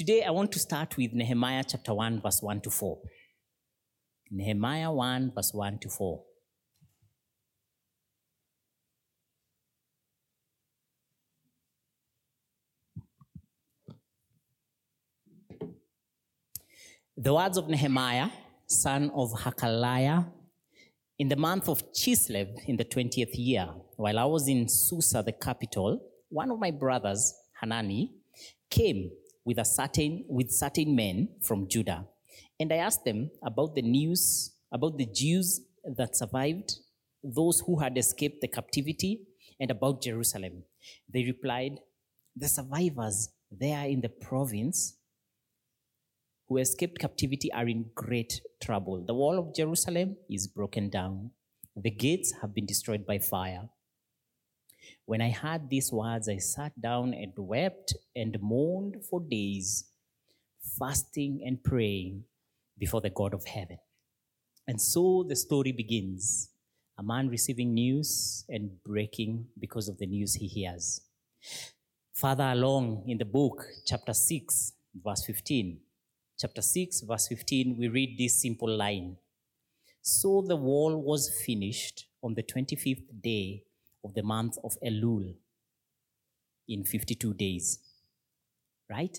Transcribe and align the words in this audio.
Today, 0.00 0.22
I 0.22 0.30
want 0.30 0.50
to 0.52 0.58
start 0.58 0.96
with 0.96 1.12
Nehemiah 1.12 1.62
chapter 1.62 1.92
1, 1.92 2.22
verse 2.22 2.40
1 2.40 2.62
to 2.62 2.70
4. 2.70 2.98
Nehemiah 4.30 4.90
1, 4.90 5.32
verse 5.34 5.52
1 5.52 5.78
to 5.80 5.90
4. 5.90 6.24
The 17.18 17.34
words 17.34 17.58
of 17.58 17.68
Nehemiah, 17.68 18.30
son 18.66 19.10
of 19.14 19.32
Hakaliah, 19.32 20.24
in 21.18 21.28
the 21.28 21.36
month 21.36 21.68
of 21.68 21.92
Chislev 21.92 22.48
in 22.66 22.78
the 22.78 22.86
20th 22.86 23.32
year, 23.34 23.68
while 23.96 24.18
I 24.18 24.24
was 24.24 24.48
in 24.48 24.66
Susa, 24.66 25.22
the 25.22 25.32
capital, 25.32 26.00
one 26.30 26.50
of 26.50 26.58
my 26.58 26.70
brothers, 26.70 27.34
Hanani, 27.60 28.14
came 28.70 29.10
with 29.50 29.58
a 29.58 29.64
certain 29.64 30.24
with 30.28 30.50
certain 30.52 30.94
men 30.94 31.28
from 31.42 31.66
Judah. 31.74 32.06
And 32.60 32.72
I 32.72 32.76
asked 32.88 33.04
them 33.04 33.30
about 33.42 33.74
the 33.74 33.82
news 33.82 34.52
about 34.72 34.96
the 34.96 35.06
Jews 35.06 35.60
that 35.98 36.16
survived, 36.16 36.76
those 37.24 37.58
who 37.66 37.80
had 37.80 37.98
escaped 37.98 38.40
the 38.40 38.46
captivity, 38.58 39.12
and 39.58 39.72
about 39.72 40.02
Jerusalem. 40.02 40.62
They 41.12 41.24
replied, 41.24 41.80
The 42.36 42.48
survivors 42.48 43.30
there 43.50 43.86
in 43.86 44.00
the 44.00 44.08
province 44.08 44.96
who 46.48 46.58
escaped 46.58 47.00
captivity 47.00 47.52
are 47.52 47.66
in 47.66 47.90
great 47.96 48.40
trouble. 48.62 49.04
The 49.04 49.14
wall 49.14 49.36
of 49.40 49.54
Jerusalem 49.54 50.16
is 50.30 50.46
broken 50.46 50.90
down, 50.90 51.32
the 51.76 51.90
gates 51.90 52.32
have 52.40 52.54
been 52.54 52.66
destroyed 52.66 53.04
by 53.04 53.18
fire. 53.18 53.68
When 55.04 55.20
I 55.20 55.30
heard 55.30 55.68
these 55.68 55.92
words, 55.92 56.28
I 56.28 56.38
sat 56.38 56.80
down 56.80 57.14
and 57.14 57.32
wept 57.36 57.94
and 58.14 58.36
mourned 58.40 59.04
for 59.08 59.20
days, 59.20 59.84
fasting 60.78 61.42
and 61.44 61.62
praying 61.62 62.24
before 62.78 63.00
the 63.00 63.10
God 63.10 63.34
of 63.34 63.44
heaven. 63.44 63.78
And 64.66 64.80
so 64.80 65.24
the 65.28 65.36
story 65.36 65.72
begins 65.72 66.50
a 66.98 67.02
man 67.02 67.28
receiving 67.28 67.72
news 67.74 68.44
and 68.48 68.70
breaking 68.84 69.46
because 69.58 69.88
of 69.88 69.98
the 69.98 70.06
news 70.06 70.34
he 70.34 70.46
hears. 70.46 71.00
Further 72.14 72.44
along 72.44 73.04
in 73.06 73.16
the 73.16 73.24
book, 73.24 73.64
chapter 73.86 74.12
6, 74.12 74.72
verse 75.02 75.24
15, 75.24 75.78
chapter 76.38 76.60
6, 76.60 77.00
verse 77.00 77.28
15, 77.28 77.76
we 77.78 77.88
read 77.88 78.18
this 78.18 78.42
simple 78.42 78.68
line 78.68 79.16
So 80.02 80.44
the 80.46 80.56
wall 80.56 80.96
was 81.02 81.30
finished 81.46 82.06
on 82.22 82.34
the 82.34 82.42
25th 82.42 83.06
day 83.22 83.64
of 84.04 84.14
the 84.14 84.22
month 84.22 84.56
of 84.64 84.76
Elul 84.84 85.34
in 86.68 86.84
52 86.84 87.34
days. 87.34 87.78
Right? 88.88 89.18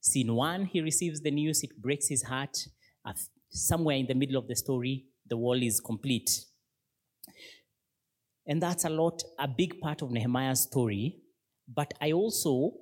Scene 0.00 0.34
one, 0.34 0.64
he 0.64 0.80
receives 0.80 1.20
the 1.20 1.30
news, 1.30 1.62
it 1.62 1.80
breaks 1.80 2.08
his 2.08 2.22
heart. 2.24 2.56
Uh, 3.04 3.12
Somewhere 3.50 3.96
in 3.96 4.06
the 4.06 4.14
middle 4.14 4.36
of 4.36 4.46
the 4.46 4.54
story, 4.54 5.06
the 5.26 5.36
wall 5.36 5.62
is 5.62 5.80
complete. 5.80 6.44
And 8.46 8.62
that's 8.62 8.84
a 8.84 8.90
lot, 8.90 9.22
a 9.38 9.48
big 9.48 9.80
part 9.80 10.02
of 10.02 10.10
Nehemiah's 10.10 10.62
story. 10.62 11.16
But 11.66 11.94
I 12.00 12.12
also, 12.12 12.72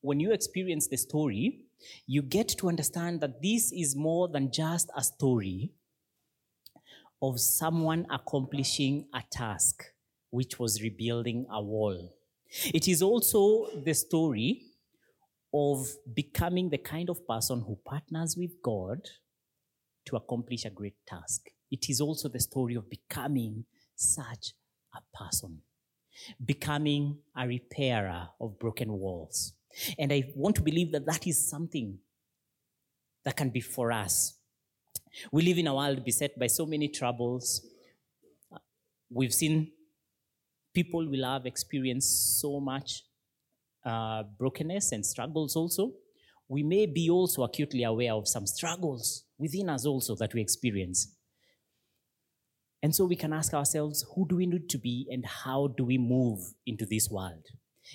when 0.00 0.20
you 0.20 0.32
experience 0.32 0.88
the 0.88 0.96
story, 0.96 1.66
you 2.06 2.22
get 2.22 2.48
to 2.58 2.68
understand 2.68 3.20
that 3.20 3.42
this 3.42 3.72
is 3.72 3.96
more 3.96 4.28
than 4.28 4.52
just 4.52 4.90
a 4.96 5.02
story 5.02 5.72
of 7.20 7.40
someone 7.40 8.06
accomplishing 8.10 9.06
a 9.14 9.22
task, 9.30 9.84
which 10.32 10.58
was 10.58 10.82
rebuilding 10.82 11.46
a 11.52 11.62
wall. 11.62 12.10
It 12.72 12.88
is 12.88 13.02
also 13.02 13.68
the 13.84 13.92
story 13.92 14.62
of 15.52 15.86
becoming 16.14 16.70
the 16.70 16.78
kind 16.78 17.10
of 17.10 17.26
person 17.26 17.60
who 17.60 17.78
partners 17.84 18.34
with 18.36 18.62
God 18.62 19.00
to 20.06 20.16
accomplish 20.16 20.64
a 20.64 20.70
great 20.70 20.96
task. 21.06 21.50
It 21.70 21.90
is 21.90 22.00
also 22.00 22.30
the 22.30 22.40
story 22.40 22.74
of 22.76 22.88
becoming 22.88 23.66
such 23.94 24.54
a 24.94 25.00
person, 25.14 25.60
becoming 26.42 27.18
a 27.36 27.46
repairer 27.46 28.28
of 28.40 28.58
broken 28.58 28.90
walls. 28.90 29.52
And 29.98 30.14
I 30.14 30.32
want 30.34 30.56
to 30.56 30.62
believe 30.62 30.92
that 30.92 31.04
that 31.04 31.26
is 31.26 31.46
something 31.48 31.98
that 33.24 33.36
can 33.36 33.50
be 33.50 33.60
for 33.60 33.92
us. 33.92 34.38
We 35.30 35.42
live 35.42 35.58
in 35.58 35.66
a 35.66 35.74
world 35.74 36.06
beset 36.06 36.38
by 36.38 36.46
so 36.46 36.64
many 36.64 36.88
troubles. 36.88 37.66
We've 39.10 39.34
seen 39.34 39.72
people 40.74 41.08
will 41.08 41.24
have 41.24 41.46
experienced 41.46 42.40
so 42.40 42.60
much 42.60 43.04
uh, 43.84 44.22
brokenness 44.38 44.92
and 44.92 45.04
struggles 45.04 45.56
also. 45.56 45.92
We 46.48 46.62
may 46.62 46.86
be 46.86 47.10
also 47.10 47.42
acutely 47.44 47.84
aware 47.84 48.12
of 48.12 48.28
some 48.28 48.46
struggles 48.46 49.24
within 49.38 49.68
us 49.68 49.86
also 49.86 50.14
that 50.16 50.34
we 50.34 50.40
experience. 50.40 51.16
And 52.82 52.94
so 52.94 53.04
we 53.04 53.16
can 53.16 53.32
ask 53.32 53.54
ourselves, 53.54 54.04
who 54.14 54.26
do 54.28 54.36
we 54.36 54.46
need 54.46 54.68
to 54.70 54.78
be 54.78 55.06
and 55.10 55.24
how 55.24 55.68
do 55.68 55.84
we 55.84 55.98
move 55.98 56.40
into 56.66 56.84
this 56.84 57.08
world? 57.08 57.44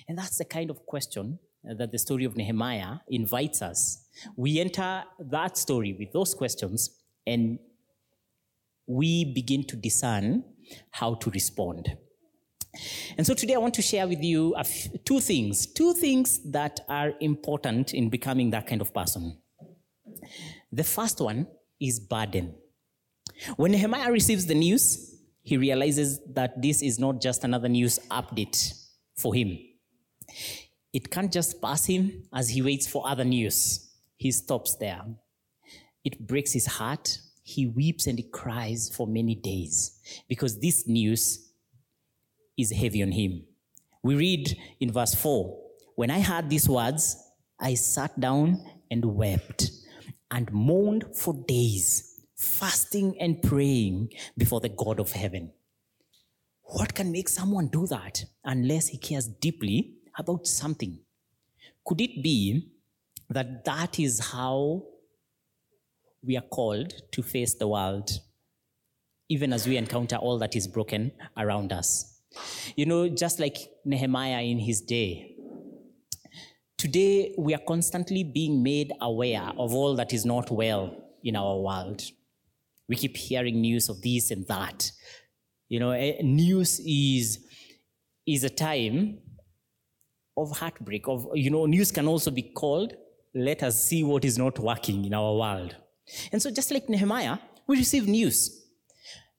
And 0.08 0.16
that's 0.16 0.38
the 0.38 0.44
kind 0.44 0.70
of 0.70 0.84
question 0.86 1.38
uh, 1.68 1.74
that 1.74 1.92
the 1.92 1.98
story 1.98 2.24
of 2.24 2.36
Nehemiah 2.36 2.96
invites 3.08 3.60
us. 3.60 4.04
We 4.36 4.60
enter 4.60 5.04
that 5.18 5.58
story 5.58 5.94
with 5.98 6.12
those 6.12 6.34
questions 6.34 6.90
and 7.26 7.58
we 8.86 9.24
begin 9.34 9.64
to 9.64 9.76
discern 9.76 10.44
how 10.90 11.14
to 11.16 11.30
respond. 11.30 11.96
And 13.16 13.26
so 13.26 13.34
today 13.34 13.54
I 13.54 13.58
want 13.58 13.74
to 13.74 13.82
share 13.82 14.06
with 14.06 14.22
you 14.22 14.54
two 15.04 15.20
things, 15.20 15.66
two 15.66 15.94
things 15.94 16.40
that 16.50 16.80
are 16.88 17.12
important 17.20 17.94
in 17.94 18.08
becoming 18.08 18.50
that 18.50 18.66
kind 18.66 18.80
of 18.80 18.92
person. 18.92 19.38
The 20.70 20.84
first 20.84 21.20
one 21.20 21.46
is 21.80 21.98
burden. 21.98 22.54
When 23.56 23.72
Nehemiah 23.72 24.12
receives 24.12 24.46
the 24.46 24.54
news, 24.54 25.14
he 25.42 25.56
realizes 25.56 26.20
that 26.34 26.60
this 26.60 26.82
is 26.82 26.98
not 26.98 27.20
just 27.22 27.44
another 27.44 27.68
news 27.68 27.98
update 28.10 28.74
for 29.16 29.34
him. 29.34 29.58
It 30.92 31.10
can't 31.10 31.32
just 31.32 31.60
pass 31.62 31.86
him 31.86 32.24
as 32.32 32.50
he 32.50 32.62
waits 32.62 32.86
for 32.86 33.06
other 33.08 33.24
news. 33.24 33.90
He 34.16 34.30
stops 34.30 34.76
there. 34.76 35.02
It 36.04 36.26
breaks 36.26 36.52
his 36.52 36.66
heart. 36.66 37.18
He 37.42 37.66
weeps 37.66 38.06
and 38.06 38.18
he 38.18 38.24
cries 38.24 38.90
for 38.94 39.06
many 39.06 39.34
days 39.34 39.98
because 40.28 40.58
this 40.60 40.86
news 40.86 41.47
is 42.58 42.72
heavy 42.72 43.02
on 43.02 43.12
him. 43.12 43.44
We 44.02 44.16
read 44.16 44.56
in 44.80 44.92
verse 44.92 45.14
4 45.14 45.58
When 45.94 46.10
I 46.10 46.20
heard 46.20 46.50
these 46.50 46.68
words, 46.68 47.16
I 47.60 47.74
sat 47.74 48.18
down 48.18 48.64
and 48.90 49.04
wept 49.04 49.70
and 50.30 50.52
mourned 50.52 51.04
for 51.16 51.34
days, 51.46 52.20
fasting 52.36 53.16
and 53.20 53.42
praying 53.42 54.10
before 54.36 54.60
the 54.60 54.68
God 54.68 55.00
of 55.00 55.12
heaven. 55.12 55.52
What 56.62 56.94
can 56.94 57.10
make 57.10 57.28
someone 57.28 57.68
do 57.68 57.86
that 57.86 58.24
unless 58.44 58.88
he 58.88 58.98
cares 58.98 59.26
deeply 59.26 59.94
about 60.18 60.46
something? 60.46 60.98
Could 61.84 62.00
it 62.00 62.22
be 62.22 62.68
that 63.30 63.64
that 63.64 63.98
is 63.98 64.20
how 64.32 64.84
we 66.22 66.36
are 66.36 66.42
called 66.42 66.92
to 67.12 67.22
face 67.22 67.54
the 67.54 67.68
world, 67.68 68.10
even 69.28 69.52
as 69.52 69.66
we 69.66 69.76
encounter 69.76 70.16
all 70.16 70.38
that 70.38 70.54
is 70.54 70.68
broken 70.68 71.12
around 71.36 71.72
us? 71.72 72.17
You 72.76 72.86
know, 72.86 73.08
just 73.08 73.40
like 73.40 73.56
Nehemiah 73.84 74.42
in 74.42 74.58
his 74.58 74.80
day, 74.80 75.34
today 76.76 77.34
we 77.38 77.54
are 77.54 77.62
constantly 77.66 78.24
being 78.24 78.62
made 78.62 78.92
aware 79.00 79.52
of 79.58 79.74
all 79.74 79.96
that 79.96 80.12
is 80.12 80.24
not 80.24 80.50
well 80.50 80.96
in 81.24 81.36
our 81.36 81.58
world. 81.58 82.02
We 82.88 82.96
keep 82.96 83.16
hearing 83.16 83.60
news 83.60 83.88
of 83.88 84.00
this 84.02 84.30
and 84.30 84.46
that. 84.48 84.90
You 85.68 85.80
know, 85.80 85.90
eh, 85.90 86.16
news 86.22 86.80
is 86.80 87.44
is 88.26 88.44
a 88.44 88.50
time 88.50 89.18
of 90.36 90.56
heartbreak. 90.58 91.06
Of 91.08 91.26
you 91.34 91.50
know, 91.50 91.66
news 91.66 91.90
can 91.90 92.06
also 92.06 92.30
be 92.30 92.42
called. 92.42 92.94
Let 93.34 93.62
us 93.62 93.84
see 93.84 94.02
what 94.02 94.24
is 94.24 94.38
not 94.38 94.58
working 94.58 95.04
in 95.04 95.12
our 95.12 95.34
world. 95.36 95.76
And 96.32 96.40
so, 96.40 96.50
just 96.50 96.70
like 96.70 96.88
Nehemiah, 96.88 97.38
we 97.66 97.76
receive 97.76 98.08
news. 98.08 98.67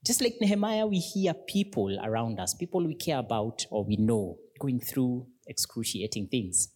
Just 0.06 0.22
like 0.22 0.36
Nehemiah, 0.40 0.88
we 0.88 1.00
hear 1.00 1.34
people 1.34 2.00
around 2.02 2.40
us, 2.40 2.54
people 2.54 2.86
we 2.86 2.96
care 2.96 3.20
about 3.20 3.66
or 3.70 3.84
we 3.84 3.98
know, 3.98 4.38
going 4.60 4.80
through 4.80 5.28
excruciating 5.48 6.28
things. 6.28 6.70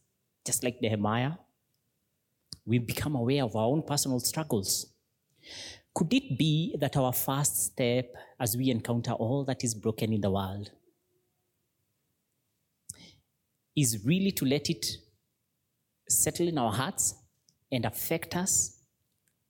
Just 0.46 0.64
like 0.64 0.82
Nehemiah, 0.82 1.34
we 2.66 2.80
become 2.80 3.16
aware 3.16 3.44
of 3.44 3.56
our 3.56 3.68
own 3.68 3.84
personal 3.84 4.20
struggles. 4.20 4.94
Could 5.96 6.14
it 6.14 6.38
be 6.38 6.76
that 6.80 6.98
our 6.98 7.14
first 7.14 7.66
step 7.66 8.14
as 8.40 8.58
we 8.58 8.70
encounter 8.70 9.12
all 9.14 9.46
that 9.46 9.64
is 9.64 9.74
broken 9.74 10.12
in 10.12 10.22
the 10.22 10.32
world 10.32 10.72
is 13.76 14.04
really 14.06 14.32
to 14.32 14.46
let 14.46 14.70
it 14.70 14.86
settle 16.10 16.48
in 16.48 16.58
our 16.58 16.72
hearts 16.72 17.16
and 17.72 17.86
affect 17.86 18.36
us 18.36 18.82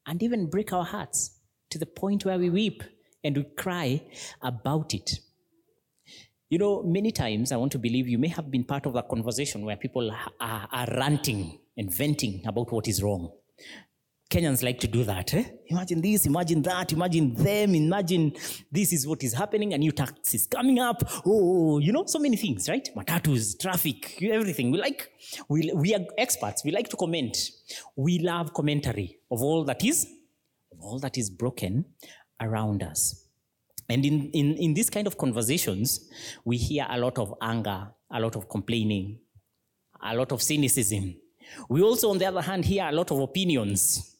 and 0.05 0.21
even 0.21 0.49
break 0.49 0.71
our 0.73 0.85
hearts 0.85 1.39
to 1.69 1.77
the 1.79 1.85
point 1.85 2.25
where 2.25 2.37
we 2.37 2.49
weep 2.49 2.83
and 3.23 3.37
we 3.37 3.43
cry 3.43 4.01
about 4.41 4.93
it? 4.93 5.19
You 6.49 6.59
know, 6.59 6.83
many 6.83 7.11
times 7.11 7.51
I 7.51 7.57
want 7.57 7.71
to 7.71 7.79
believe 7.79 8.07
you 8.07 8.19
may 8.19 8.27
have 8.27 8.51
been 8.51 8.63
part 8.63 8.85
of 8.85 8.95
a 8.95 9.01
conversation 9.01 9.65
where 9.65 9.75
people 9.75 10.11
are, 10.39 10.67
are 10.71 10.87
ranting 10.97 11.59
and 11.75 11.91
venting 11.91 12.43
about 12.45 12.71
what 12.71 12.87
is 12.87 13.01
wrong. 13.01 13.31
Kenyans 14.29 14.63
like 14.63 14.79
to 14.79 14.87
do 14.87 15.03
that. 15.03 15.33
Eh? 15.33 15.43
Imagine 15.67 16.01
this, 16.01 16.25
imagine 16.25 16.61
that, 16.63 16.91
imagine 16.91 17.33
them, 17.33 17.75
imagine 17.75 18.33
this 18.71 18.93
is 18.93 19.07
what 19.07 19.23
is 19.23 19.33
happening, 19.33 19.73
a 19.73 19.77
new 19.77 19.91
tax 19.91 20.33
is 20.33 20.47
coming 20.47 20.79
up. 20.79 21.03
Oh, 21.25 21.79
you 21.79 21.91
know, 21.91 22.05
so 22.05 22.19
many 22.19 22.35
things, 22.35 22.69
right? 22.69 22.87
Matatus, 22.95 23.59
traffic, 23.59 24.21
everything. 24.23 24.71
We 24.71 24.79
like, 24.79 25.11
we, 25.49 25.71
we 25.73 25.93
are 25.93 26.01
experts. 26.17 26.63
We 26.63 26.71
like 26.71 26.89
to 26.89 26.97
comment. 26.97 27.37
We 27.95 28.19
love 28.19 28.53
commentary 28.53 29.17
of 29.31 29.41
all 29.41 29.63
that 29.65 29.83
is, 29.83 30.05
of 30.71 30.81
all 30.81 30.99
that 30.99 31.17
is 31.17 31.29
broken 31.29 31.85
around 32.43 32.83
us. 32.83 33.27
And 33.89 34.05
in, 34.05 34.29
in, 34.31 34.55
in 34.55 34.73
these 34.73 34.89
kind 34.89 35.07
of 35.07 35.17
conversations, 35.17 36.09
we 36.45 36.57
hear 36.57 36.85
a 36.89 36.97
lot 36.97 37.17
of 37.17 37.33
anger, 37.41 37.87
a 38.11 38.19
lot 38.19 38.35
of 38.35 38.47
complaining, 38.49 39.19
a 40.01 40.15
lot 40.15 40.31
of 40.31 40.41
cynicism. 40.41 41.15
We 41.69 41.81
also, 41.81 42.09
on 42.09 42.17
the 42.17 42.25
other 42.25 42.41
hand, 42.41 42.65
hear 42.65 42.87
a 42.87 42.91
lot 42.91 43.11
of 43.11 43.19
opinions 43.19 44.13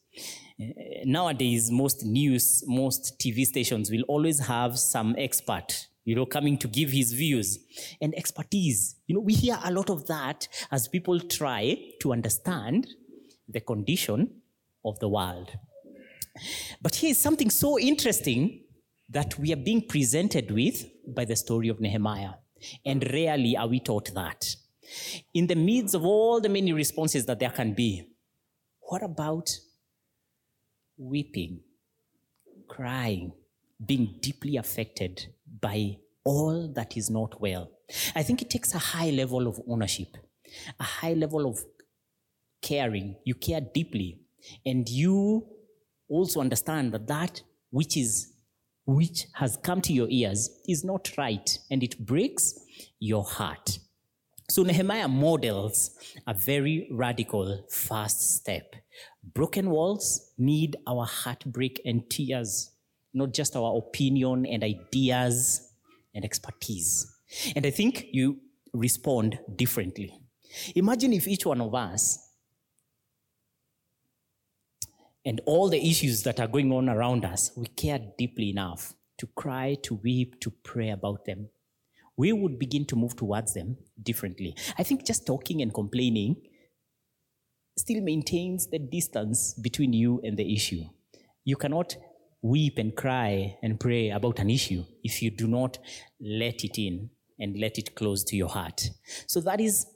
nowadays 1.06 1.72
most 1.72 2.06
news 2.06 2.64
most 2.68 3.20
tv 3.20 3.44
stations 3.44 3.90
will 3.90 4.04
always 4.08 4.40
have 4.40 4.78
some 4.78 5.16
expert 5.18 5.88
you 6.06 6.16
know 6.16 6.26
coming 6.26 6.58
to 6.58 6.68
give 6.68 6.92
his 6.92 7.14
views 7.14 7.60
and 8.02 8.14
expertise 8.16 8.96
you 9.08 9.16
know 9.16 9.22
we 9.22 9.34
hear 9.34 9.58
a 9.64 9.72
lot 9.72 9.90
of 9.90 10.06
that 10.08 10.48
as 10.72 10.88
people 10.88 11.20
try 11.20 11.78
to 12.00 12.14
understand 12.14 12.88
the 13.48 13.60
condition 13.60 14.30
of 14.86 15.00
the 15.00 15.10
world 15.10 15.52
but 16.82 16.96
here 16.96 17.12
is 17.12 17.20
something 17.20 17.50
so 17.50 17.80
interesting 17.80 18.64
that 19.10 19.38
we 19.38 19.54
are 19.54 19.58
being 19.58 19.88
presented 19.88 20.50
with 20.52 20.86
by 21.08 21.26
the 21.26 21.36
story 21.36 21.70
of 21.70 21.80
nehemiah 21.80 22.34
and 22.86 23.04
rarely 23.12 23.56
are 23.56 23.68
we 23.68 23.80
taught 23.80 24.14
that 24.14 24.56
in 25.34 25.48
the 25.48 25.56
midst 25.56 25.96
of 25.96 26.06
all 26.06 26.40
the 26.42 26.50
many 26.50 26.74
responses 26.74 27.26
that 27.26 27.40
there 27.40 27.50
can 27.50 27.74
be 27.74 28.08
what 28.82 29.04
about 29.04 29.50
weeping, 30.98 31.62
crying, 32.68 33.34
being 33.84 34.18
deeply 34.20 34.58
affected 34.58 35.28
by 35.62 35.98
all 36.24 36.72
that 36.74 36.96
is 36.96 37.10
not 37.10 37.42
well. 37.42 37.70
I 38.16 38.24
think 38.24 38.42
it 38.42 38.50
takes 38.50 38.74
a 38.74 38.80
high 38.80 39.10
level 39.10 39.48
of 39.48 39.60
ownership, 39.68 40.16
a 40.80 40.84
high 40.84 41.14
level 41.14 41.50
of 41.50 41.60
caring. 42.62 43.18
You 43.26 43.36
care 43.36 43.62
deeply, 43.62 44.22
and 44.66 44.88
you 44.88 45.46
also 46.10 46.42
understand 46.42 46.92
that 46.94 47.08
that 47.08 47.42
which 47.72 47.98
is 47.98 48.34
which 48.86 49.28
has 49.36 49.58
come 49.64 49.80
to 49.82 49.94
your 49.94 50.08
ears 50.10 50.50
is 50.68 50.84
not 50.84 51.12
right, 51.18 51.58
and 51.72 51.82
it 51.84 52.06
breaks 52.06 52.60
your 53.00 53.24
heart. 53.24 53.80
So 54.50 54.64
Nehemiah 54.64 55.08
models 55.08 55.92
a 56.28 56.34
very 56.34 56.90
radical 56.92 57.66
first 57.70 58.36
step 58.36 58.76
Broken 59.34 59.70
walls 59.70 60.34
need 60.38 60.76
our 60.86 61.06
heartbreak 61.06 61.82
and 61.86 62.08
tears, 62.10 62.72
not 63.14 63.34
just 63.34 63.56
our 63.56 63.78
opinion 63.78 64.46
and 64.46 64.64
ideas 64.64 65.72
and 66.14 66.26
expertise. 66.26 67.08
And 67.56 67.66
I 67.66 67.72
think 67.72 68.08
you 68.12 68.40
respond 68.74 69.40
differently. 69.56 70.20
Imagine 70.76 71.14
if 71.14 71.28
each 71.28 71.46
one 71.46 71.62
of 71.62 71.74
us 71.74 72.20
and 75.26 75.42
all 75.46 75.70
the 75.70 75.90
issues 75.90 76.24
that 76.24 76.40
are 76.40 76.48
going 76.48 76.72
on 76.72 76.90
around 76.90 77.26
us, 77.26 77.52
we 77.56 77.68
care 77.68 78.00
deeply 78.18 78.50
enough 78.50 78.94
to 79.18 79.28
cry, 79.28 79.78
to 79.84 79.96
weep, 79.96 80.40
to 80.42 80.52
pray 80.64 80.90
about 80.90 81.26
them. 81.26 81.50
We 82.18 82.32
would 82.32 82.60
begin 82.60 82.86
to 82.88 82.96
move 82.96 83.16
towards 83.16 83.54
them 83.54 83.78
differently. 84.02 84.56
I 84.78 84.84
think 84.84 85.06
just 85.06 85.26
talking 85.26 85.62
and 85.62 85.74
complaining 85.74 86.36
still 87.78 88.02
maintains 88.02 88.68
the 88.68 88.80
distance 88.80 89.54
between 89.56 89.94
you 89.94 90.22
and 90.24 90.38
the 90.38 90.54
issue. 90.54 90.84
You 91.44 91.56
cannot 91.56 91.96
weep 92.42 92.78
and 92.78 92.96
cry 92.96 93.58
and 93.64 93.80
pray 93.80 94.10
about 94.10 94.40
an 94.40 94.50
issue 94.50 94.84
if 95.04 95.22
you 95.22 95.32
do 95.32 95.48
not 95.48 95.80
let 96.20 96.64
it 96.64 96.78
in 96.78 97.10
and 97.40 97.58
let 97.58 97.78
it 97.78 97.96
close 97.96 98.24
to 98.26 98.36
your 98.36 98.50
heart. 98.50 98.90
So 99.28 99.40
that 99.42 99.60
is 99.60 99.88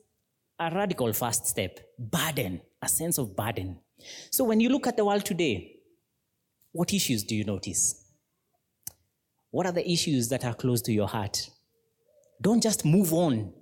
a 0.60 0.74
radical 0.74 1.14
first 1.14 1.46
step. 1.46 1.80
Burden, 2.00 2.62
a 2.82 2.90
sense 2.90 3.18
of 3.18 3.36
burden. 3.36 3.80
So 4.30 4.44
when 4.44 4.60
you 4.60 4.70
look 4.70 4.88
at 4.88 4.98
the 4.98 5.06
world 5.06 5.26
today, 5.26 5.78
what 6.72 6.94
issues 6.94 7.24
do 7.24 7.36
you 7.36 7.44
notice? 7.44 8.04
What 9.52 9.66
are 9.66 9.72
the 9.72 9.90
issues 9.90 10.30
that 10.30 10.46
are 10.46 10.54
close 10.54 10.82
to 10.84 10.94
your 10.94 11.08
heart? 11.08 11.50
Don't 12.42 12.62
just 12.62 12.86
move 12.86 13.14
on 13.14 13.54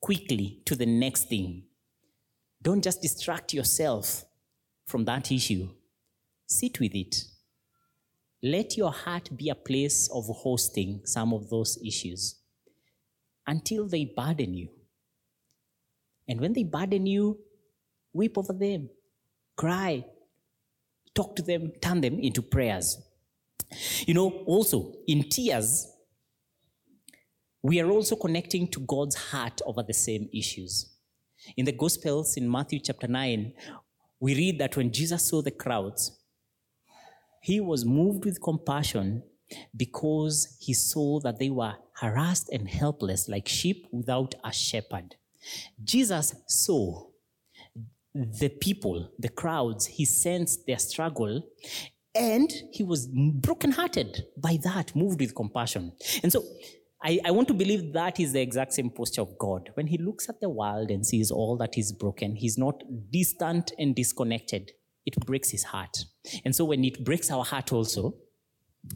quickly 0.00 0.62
to 0.66 0.76
the 0.76 0.86
next 0.86 1.28
thing. 1.28 1.64
Don't 2.62 2.84
just 2.84 3.02
distract 3.02 3.52
yourself 3.52 4.24
from 4.86 5.04
that 5.06 5.32
issue. 5.32 5.68
Sit 6.46 6.78
with 6.78 6.94
it. 6.94 7.24
Let 8.42 8.76
your 8.76 8.92
heart 8.92 9.30
be 9.36 9.48
a 9.48 9.54
place 9.54 10.08
of 10.12 10.26
hosting 10.26 11.02
some 11.04 11.32
of 11.32 11.50
those 11.50 11.78
issues 11.84 12.36
until 13.46 13.86
they 13.86 14.04
burden 14.04 14.54
you. 14.54 14.68
And 16.28 16.40
when 16.40 16.52
they 16.52 16.64
burden 16.64 17.06
you, 17.06 17.38
weep 18.12 18.38
over 18.38 18.52
them, 18.52 18.88
cry, 19.60 20.02
talk 21.14 21.36
to 21.36 21.42
them, 21.42 21.70
turn 21.82 22.00
them 22.00 22.18
into 22.18 22.40
prayers. 22.40 22.98
You 24.06 24.14
know, 24.14 24.30
also 24.46 24.94
in 25.06 25.28
tears, 25.28 25.86
we 27.62 27.78
are 27.78 27.90
also 27.90 28.16
connecting 28.16 28.66
to 28.68 28.80
God's 28.80 29.16
heart 29.16 29.60
over 29.66 29.82
the 29.82 29.92
same 29.92 30.30
issues. 30.32 30.96
In 31.58 31.66
the 31.66 31.72
Gospels, 31.72 32.38
in 32.38 32.50
Matthew 32.50 32.78
chapter 32.78 33.06
9, 33.06 33.52
we 34.18 34.34
read 34.34 34.58
that 34.60 34.78
when 34.78 34.90
Jesus 34.92 35.28
saw 35.28 35.42
the 35.42 35.50
crowds, 35.50 36.18
he 37.42 37.60
was 37.60 37.84
moved 37.84 38.24
with 38.24 38.42
compassion 38.42 39.22
because 39.76 40.56
he 40.58 40.72
saw 40.72 41.20
that 41.20 41.38
they 41.38 41.50
were 41.50 41.74
harassed 42.00 42.48
and 42.50 42.66
helpless 42.66 43.28
like 43.28 43.46
sheep 43.46 43.86
without 43.92 44.34
a 44.42 44.52
shepherd. 44.52 45.16
Jesus 45.84 46.34
saw 46.46 47.09
the 48.14 48.48
people, 48.48 49.10
the 49.18 49.28
crowds, 49.28 49.86
he 49.86 50.04
sensed 50.04 50.66
their 50.66 50.78
struggle, 50.78 51.42
and 52.14 52.50
he 52.72 52.82
was 52.82 53.06
brokenhearted 53.06 54.24
by 54.36 54.58
that, 54.64 54.94
moved 54.96 55.20
with 55.20 55.34
compassion. 55.34 55.92
And 56.22 56.32
so 56.32 56.42
I, 57.02 57.20
I 57.24 57.30
want 57.30 57.48
to 57.48 57.54
believe 57.54 57.92
that 57.92 58.20
is 58.20 58.32
the 58.32 58.40
exact 58.40 58.72
same 58.72 58.90
posture 58.90 59.22
of 59.22 59.38
God. 59.38 59.70
When 59.74 59.86
he 59.86 59.96
looks 59.96 60.28
at 60.28 60.40
the 60.40 60.48
world 60.48 60.90
and 60.90 61.06
sees 61.06 61.30
all 61.30 61.56
that 61.58 61.78
is 61.78 61.92
broken, 61.92 62.36
he's 62.36 62.58
not 62.58 62.82
distant 63.10 63.72
and 63.78 63.94
disconnected. 63.94 64.72
It 65.06 65.14
breaks 65.24 65.50
his 65.50 65.64
heart. 65.64 66.04
And 66.44 66.54
so 66.54 66.64
when 66.64 66.84
it 66.84 67.04
breaks 67.04 67.30
our 67.30 67.44
heart 67.44 67.72
also, 67.72 68.16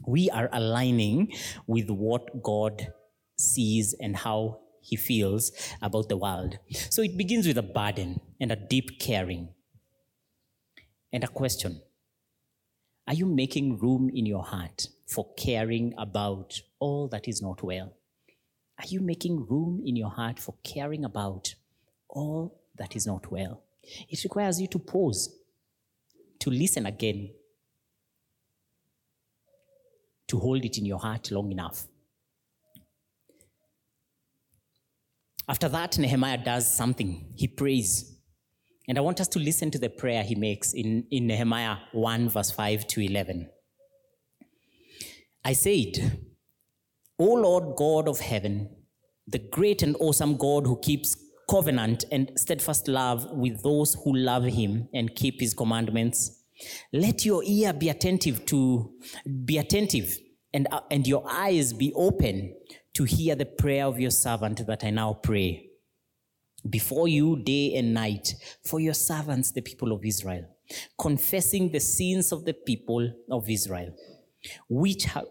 we 0.07 0.29
are 0.29 0.49
aligning 0.51 1.33
with 1.67 1.89
what 1.89 2.43
God 2.43 2.87
sees 3.37 3.95
and 3.99 4.15
how 4.15 4.59
he 4.85 4.95
feels 4.95 5.51
about 5.81 6.09
the 6.09 6.17
world. 6.17 6.59
So 6.91 7.01
it 7.01 7.17
begins 7.17 7.47
with 7.47 7.57
a 7.57 7.63
burden 7.63 8.21
and 8.39 8.51
a 8.51 8.55
deep 8.55 8.99
caring. 8.99 9.49
And 11.11 11.23
a 11.23 11.27
question 11.27 11.81
Are 13.07 13.15
you 13.15 13.25
making 13.25 13.79
room 13.79 14.11
in 14.13 14.27
your 14.27 14.43
heart 14.43 14.89
for 15.07 15.33
caring 15.35 15.95
about 15.97 16.61
all 16.79 17.07
that 17.07 17.27
is 17.27 17.41
not 17.41 17.63
well? 17.63 17.93
Are 18.77 18.87
you 18.87 19.01
making 19.01 19.47
room 19.47 19.81
in 19.83 19.95
your 19.95 20.11
heart 20.11 20.39
for 20.39 20.53
caring 20.63 21.03
about 21.03 21.55
all 22.07 22.61
that 22.75 22.95
is 22.95 23.07
not 23.07 23.31
well? 23.31 23.63
It 24.07 24.23
requires 24.23 24.61
you 24.61 24.67
to 24.67 24.77
pause, 24.79 25.33
to 26.39 26.51
listen 26.51 26.85
again, 26.85 27.31
to 30.27 30.37
hold 30.37 30.63
it 30.63 30.77
in 30.77 30.85
your 30.85 30.99
heart 30.99 31.31
long 31.31 31.51
enough. 31.51 31.87
After 35.47 35.69
that, 35.69 35.97
Nehemiah 35.97 36.43
does 36.43 36.71
something. 36.71 37.33
He 37.35 37.47
prays. 37.47 38.15
And 38.87 38.97
I 38.97 39.01
want 39.01 39.19
us 39.19 39.27
to 39.29 39.39
listen 39.39 39.71
to 39.71 39.79
the 39.79 39.89
prayer 39.89 40.23
he 40.23 40.35
makes 40.35 40.73
in, 40.73 41.05
in 41.11 41.27
Nehemiah 41.27 41.77
1, 41.91 42.29
verse 42.29 42.51
5 42.51 42.87
to 42.87 43.01
11. 43.01 43.49
I 45.43 45.53
said, 45.53 46.19
O 47.19 47.25
Lord 47.25 47.75
God 47.75 48.07
of 48.07 48.19
heaven, 48.19 48.69
the 49.27 49.39
great 49.39 49.81
and 49.83 49.95
awesome 49.99 50.37
God 50.37 50.65
who 50.65 50.79
keeps 50.79 51.15
covenant 51.49 52.05
and 52.11 52.31
steadfast 52.35 52.87
love 52.87 53.29
with 53.31 53.61
those 53.63 53.95
who 54.03 54.15
love 54.15 54.45
him 54.45 54.89
and 54.93 55.15
keep 55.15 55.39
his 55.39 55.53
commandments, 55.53 56.43
let 56.91 57.25
your 57.25 57.43
ear 57.43 57.73
be 57.73 57.89
attentive 57.89 58.45
to 58.47 58.91
be 59.45 59.57
attentive 59.57 60.17
and, 60.53 60.67
uh, 60.71 60.81
and 60.89 61.05
your 61.05 61.23
eyes 61.29 61.73
be 61.73 61.93
open 61.93 62.55
to 62.95 63.03
hear 63.03 63.35
the 63.35 63.45
prayer 63.45 63.85
of 63.85 63.99
your 63.99 64.11
servant 64.11 64.65
that 64.65 64.83
I 64.83 64.89
now 64.89 65.13
pray 65.13 65.69
before 66.69 67.07
you 67.07 67.37
day 67.37 67.75
and 67.75 67.93
night 67.93 68.35
for 68.65 68.79
your 68.79 68.93
servants, 68.93 69.51
the 69.51 69.61
people 69.61 69.91
of 69.91 70.03
Israel, 70.03 70.45
confessing 70.97 71.69
the 71.69 71.79
sins 71.79 72.31
of 72.31 72.43
the 72.45 72.53
people 72.53 73.11
of 73.29 73.49
Israel, 73.49 73.93
which 74.69 75.05
ha- 75.05 75.23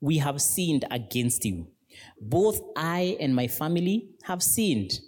we 0.00 0.18
have 0.18 0.40
sinned 0.40 0.84
against 0.90 1.44
you. 1.44 1.66
Both 2.20 2.60
I 2.74 3.16
and 3.20 3.34
my 3.34 3.48
family 3.48 4.08
have 4.22 4.42
sinned. 4.42 4.98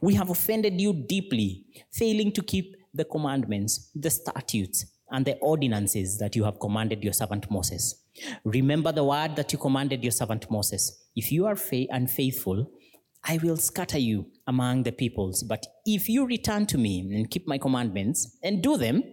We 0.00 0.14
have 0.14 0.30
offended 0.30 0.80
you 0.80 0.92
deeply, 0.92 1.66
failing 1.92 2.32
to 2.32 2.42
keep 2.42 2.76
the 2.92 3.04
commandments, 3.04 3.90
the 3.94 4.10
statutes, 4.10 4.86
and 5.12 5.24
the 5.24 5.36
ordinances 5.38 6.18
that 6.18 6.34
you 6.34 6.42
have 6.44 6.58
commanded 6.58 7.04
your 7.04 7.12
servant 7.12 7.50
Moses. 7.50 8.02
Remember 8.44 8.90
the 8.90 9.04
word 9.04 9.36
that 9.36 9.52
you 9.52 9.58
commanded 9.58 10.02
your 10.02 10.10
servant 10.10 10.50
Moses. 10.50 11.06
If 11.14 11.30
you 11.30 11.46
are 11.46 11.56
fa- 11.56 11.86
unfaithful, 11.90 12.70
I 13.24 13.38
will 13.38 13.56
scatter 13.56 13.98
you 13.98 14.26
among 14.46 14.82
the 14.82 14.92
peoples. 14.92 15.42
But 15.42 15.66
if 15.86 16.08
you 16.08 16.26
return 16.26 16.66
to 16.66 16.78
me 16.78 17.00
and 17.14 17.30
keep 17.30 17.46
my 17.46 17.58
commandments 17.58 18.38
and 18.42 18.62
do 18.62 18.76
them, 18.76 19.04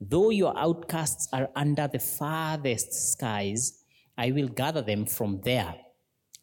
though 0.00 0.30
your 0.30 0.56
outcasts 0.56 1.26
are 1.32 1.48
under 1.56 1.88
the 1.88 1.98
farthest 1.98 3.12
skies, 3.12 3.82
I 4.16 4.30
will 4.30 4.48
gather 4.48 4.82
them 4.82 5.06
from 5.06 5.40
there 5.42 5.74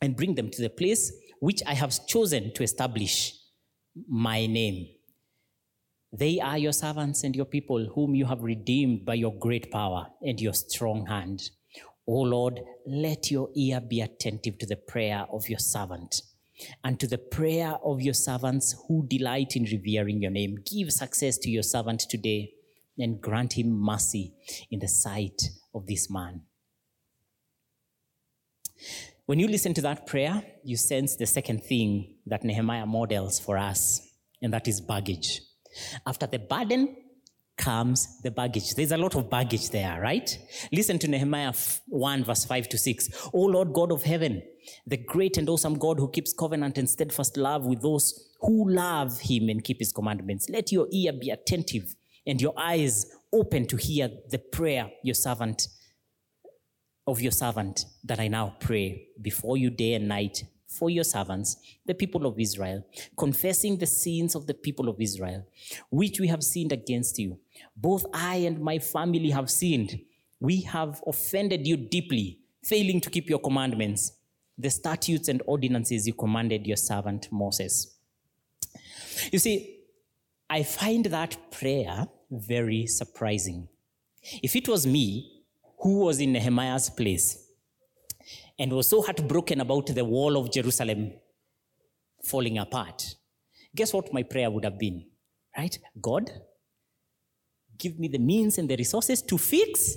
and 0.02 0.18
bring 0.18 0.36
them 0.36 0.50
to 0.50 0.62
the 0.62 0.70
place 0.70 1.14
which 1.40 1.62
I 1.66 1.76
have 1.76 2.06
chosen 2.08 2.54
to 2.54 2.64
establish 2.64 3.34
my 4.08 4.46
name. 4.46 4.88
They 6.14 6.40
are 6.40 6.58
your 6.58 6.74
servants 6.74 7.24
and 7.24 7.36
your 7.36 7.46
people, 7.46 7.90
whom 7.96 8.16
you 8.16 8.26
have 8.26 8.42
redeemed 8.44 9.06
by 9.06 9.14
your 9.14 9.34
great 9.34 9.72
power 9.72 10.08
and 10.22 10.40
your 10.42 10.54
strong 10.54 11.06
hand. 11.06 11.50
O 12.08 12.14
Lord, 12.14 12.60
let 12.86 13.32
your 13.32 13.50
ear 13.56 13.80
be 13.80 14.02
attentive 14.02 14.58
to 14.58 14.66
the 14.66 14.76
prayer 14.76 15.26
of 15.32 15.48
your 15.48 15.60
servant 15.60 16.22
and 16.84 17.00
to 17.00 17.08
the 17.08 17.18
prayer 17.18 17.76
of 17.84 18.02
your 18.02 18.14
servants 18.14 18.76
who 18.88 19.08
delight 19.08 19.56
in 19.56 19.64
revering 19.64 20.22
your 20.22 20.32
name. 20.32 20.58
Give 20.70 20.92
success 20.92 21.38
to 21.40 21.50
your 21.50 21.64
servant 21.64 22.02
today 22.10 22.52
and 22.98 23.22
grant 23.22 23.54
him 23.54 23.72
mercy 23.72 24.34
in 24.70 24.80
the 24.80 24.88
sight 24.88 25.42
of 25.74 25.88
this 25.88 26.10
man. 26.10 26.42
When 29.26 29.40
you 29.40 29.48
listen 29.48 29.74
to 29.76 29.82
that 29.84 30.08
prayer, 30.08 30.44
you 30.64 30.76
sense 30.76 31.16
the 31.16 31.26
second 31.26 31.64
thing 31.64 32.16
that 32.26 32.44
Nehemiah 32.44 32.86
models 32.86 33.40
for 33.40 33.58
us, 33.58 34.02
and 34.42 34.52
that 34.54 34.68
is 34.68 34.82
baggage. 34.82 35.42
After 36.06 36.28
the 36.28 36.40
burden 36.40 36.96
comes 37.62 38.20
the 38.22 38.32
baggage. 38.32 38.74
There's 38.74 38.92
a 38.92 38.98
lot 38.98 39.16
of 39.16 39.30
baggage 39.30 39.70
there, 39.70 40.02
right? 40.02 40.38
Listen 40.72 40.98
to 41.00 41.08
Nehemiah 41.08 41.54
1, 41.88 42.24
verse 42.24 42.46
5 42.46 42.70
to 42.70 42.78
6. 42.78 43.30
O 43.34 43.42
Lord 43.42 43.74
God 43.74 43.92
of 43.92 44.04
heaven, 44.04 44.42
the 44.88 44.98
great 44.98 45.38
and 45.38 45.48
awesome 45.48 45.78
God 45.78 46.00
who 46.00 46.10
keeps 46.10 46.34
covenant 46.34 46.78
and 46.78 46.90
steadfast 46.90 47.38
love 47.38 47.66
with 47.66 47.82
those 47.82 48.30
who 48.42 48.70
love 48.70 49.20
him 49.20 49.50
and 49.50 49.64
keep 49.64 49.80
his 49.80 49.92
commandments, 49.92 50.50
let 50.50 50.72
your 50.72 50.88
ear 50.92 51.14
be 51.14 51.30
attentive 51.30 51.96
and 52.26 52.42
your 52.42 52.54
eyes 52.58 53.06
open 53.32 53.68
to 53.68 53.78
hear 53.78 54.10
the 54.30 54.40
prayer 54.40 54.90
your 55.04 55.16
servant 55.16 55.68
of 57.08 57.22
your 57.22 57.32
servant 57.32 57.86
that 58.04 58.20
I 58.20 58.28
now 58.28 58.56
pray 58.60 59.08
before 59.22 59.58
you 59.58 59.70
day 59.70 59.94
and 59.94 60.08
night 60.08 60.44
for 60.72 60.90
your 60.90 61.04
servants, 61.04 61.58
the 61.86 61.94
people 61.94 62.26
of 62.26 62.40
Israel, 62.40 62.86
confessing 63.18 63.78
the 63.78 63.86
sins 63.86 64.36
of 64.36 64.48
the 64.48 64.54
people 64.54 64.88
of 64.88 65.02
Israel, 65.02 65.46
which 65.90 66.20
we 66.20 66.28
have 66.28 66.44
sinned 66.44 66.72
against 66.72 67.20
you. 67.20 67.38
Both 67.76 68.06
I 68.14 68.36
and 68.38 68.60
my 68.60 68.80
family 68.80 69.32
have 69.32 69.50
sinned. 69.50 70.00
We 70.40 70.62
have 70.62 71.04
offended 71.06 71.68
you 71.68 71.76
deeply, 71.78 72.40
failing 72.64 73.02
to 73.02 73.10
keep 73.10 73.30
your 73.30 73.40
commandments, 73.40 74.14
the 74.58 74.70
statutes 74.70 75.28
and 75.28 75.42
ordinances 75.46 76.08
you 76.08 76.14
commanded 76.14 76.66
your 76.66 76.78
servant 76.78 77.28
Moses. 77.32 77.96
You 79.32 79.40
see, 79.40 79.80
I 80.50 80.64
find 80.64 81.06
that 81.06 81.52
prayer 81.52 82.08
very 82.30 82.88
surprising. 82.88 83.68
If 84.42 84.56
it 84.56 84.70
was 84.70 84.88
me 84.88 85.44
who 85.80 86.00
was 86.00 86.20
in 86.20 86.32
Nehemiah's 86.34 86.90
place 86.90 87.41
and 88.62 88.72
was 88.72 88.88
so 88.88 89.02
heartbroken 89.02 89.60
about 89.60 89.88
the 89.88 90.06
wall 90.06 90.38
of 90.38 90.52
Jerusalem 90.52 91.14
falling 92.24 92.60
apart, 92.60 93.16
guess 93.76 93.92
what 93.92 94.14
my 94.14 94.22
prayer 94.22 94.52
would 94.52 94.64
have 94.64 94.78
been? 94.78 95.04
Right? 95.58 95.80
God, 96.00 96.30
give 97.80 97.98
me 97.98 98.08
the 98.08 98.20
means 98.20 98.60
and 98.60 98.70
the 98.70 98.76
resources 98.76 99.24
to 99.24 99.40
fix 99.40 99.96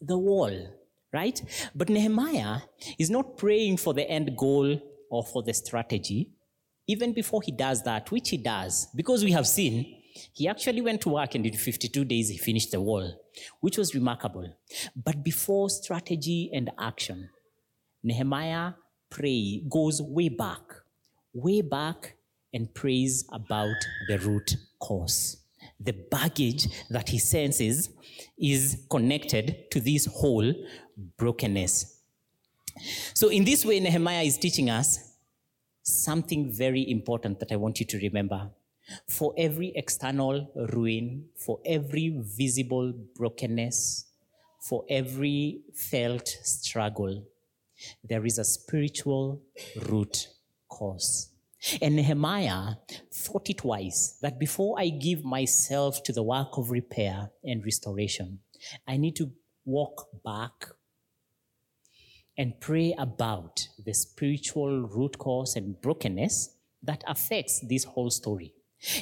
the 0.00 0.18
wall, 0.18 0.50
right? 1.12 1.40
But 1.72 1.88
Nehemiah 1.88 2.62
is 2.98 3.10
not 3.10 3.36
praying 3.36 3.76
for 3.76 3.94
the 3.94 4.10
end 4.10 4.36
goal 4.36 4.80
or 5.08 5.24
for 5.24 5.44
the 5.44 5.54
strategy. 5.54 6.32
Even 6.88 7.12
before 7.12 7.42
he 7.42 7.52
does 7.52 7.84
that, 7.84 8.10
which 8.10 8.30
he 8.30 8.38
does, 8.38 8.88
because 8.96 9.22
we 9.22 9.30
have 9.30 9.46
seen, 9.46 10.02
he 10.32 10.48
actually 10.48 10.80
went 10.80 11.00
to 11.02 11.10
work 11.10 11.36
and 11.36 11.46
in 11.46 11.56
52 11.56 12.04
days 12.04 12.28
he 12.28 12.38
finished 12.38 12.72
the 12.72 12.80
wall, 12.80 13.14
which 13.60 13.78
was 13.78 13.94
remarkable. 13.94 14.52
But 14.96 15.22
before 15.22 15.70
strategy 15.70 16.50
and 16.52 16.72
action, 16.76 17.28
Nehemiah 18.02 18.72
pray 19.10 19.62
goes 19.68 20.00
way 20.00 20.28
back, 20.28 20.62
way 21.32 21.60
back 21.60 22.14
and 22.52 22.72
prays 22.74 23.24
about 23.32 23.76
the 24.08 24.18
root 24.18 24.56
cause. 24.78 25.38
The 25.80 25.92
baggage 25.92 26.66
that 26.90 27.08
he 27.08 27.18
senses 27.18 27.90
is 28.38 28.84
connected 28.90 29.70
to 29.70 29.80
this 29.80 30.06
whole 30.06 30.52
brokenness. 31.16 31.96
So, 33.14 33.28
in 33.28 33.44
this 33.44 33.64
way, 33.64 33.80
Nehemiah 33.80 34.22
is 34.22 34.38
teaching 34.38 34.70
us 34.70 35.14
something 35.82 36.52
very 36.52 36.88
important 36.90 37.40
that 37.40 37.50
I 37.50 37.56
want 37.56 37.80
you 37.80 37.86
to 37.86 37.98
remember. 37.98 38.50
For 39.06 39.34
every 39.36 39.72
external 39.74 40.50
ruin, 40.72 41.26
for 41.36 41.60
every 41.64 42.16
visible 42.20 42.92
brokenness, 43.16 44.06
for 44.60 44.84
every 44.88 45.60
felt 45.74 46.28
struggle, 46.28 47.24
there 48.02 48.24
is 48.26 48.38
a 48.38 48.44
spiritual 48.44 49.42
root 49.88 50.28
cause. 50.68 51.30
And 51.82 51.96
Nehemiah 51.96 52.74
thought 53.12 53.50
it 53.50 53.64
wise 53.64 54.18
that 54.22 54.38
before 54.38 54.78
I 54.78 54.90
give 54.90 55.24
myself 55.24 56.02
to 56.04 56.12
the 56.12 56.22
work 56.22 56.56
of 56.56 56.70
repair 56.70 57.30
and 57.42 57.64
restoration, 57.64 58.40
I 58.86 58.96
need 58.96 59.16
to 59.16 59.32
walk 59.64 60.08
back 60.24 60.70
and 62.36 62.60
pray 62.60 62.94
about 62.96 63.68
the 63.84 63.92
spiritual 63.92 64.86
root 64.86 65.18
cause 65.18 65.56
and 65.56 65.80
brokenness 65.80 66.54
that 66.82 67.02
affects 67.08 67.60
this 67.68 67.84
whole 67.84 68.10
story. 68.10 68.54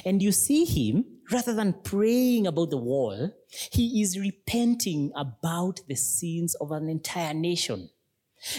And 0.03 0.23
you 0.23 0.31
see 0.31 0.65
him, 0.65 1.05
rather 1.31 1.53
than 1.53 1.73
praying 1.83 2.47
about 2.47 2.71
the 2.71 2.77
wall, 2.77 3.29
he 3.71 4.01
is 4.01 4.19
repenting 4.19 5.11
about 5.15 5.81
the 5.87 5.95
sins 5.95 6.55
of 6.55 6.71
an 6.71 6.89
entire 6.89 7.35
nation. 7.35 7.91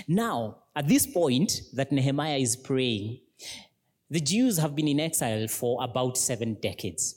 Now, 0.07 0.59
at 0.75 0.89
this 0.89 1.07
point 1.07 1.63
that 1.73 1.93
Nehemiah 1.93 2.39
is 2.39 2.57
praying, 2.57 3.21
the 4.11 4.21
Jews 4.21 4.59
have 4.59 4.75
been 4.75 4.89
in 4.89 5.01
exile 5.01 5.49
for 5.49 5.83
about 5.83 6.17
seven 6.17 6.55
decades. 6.55 7.17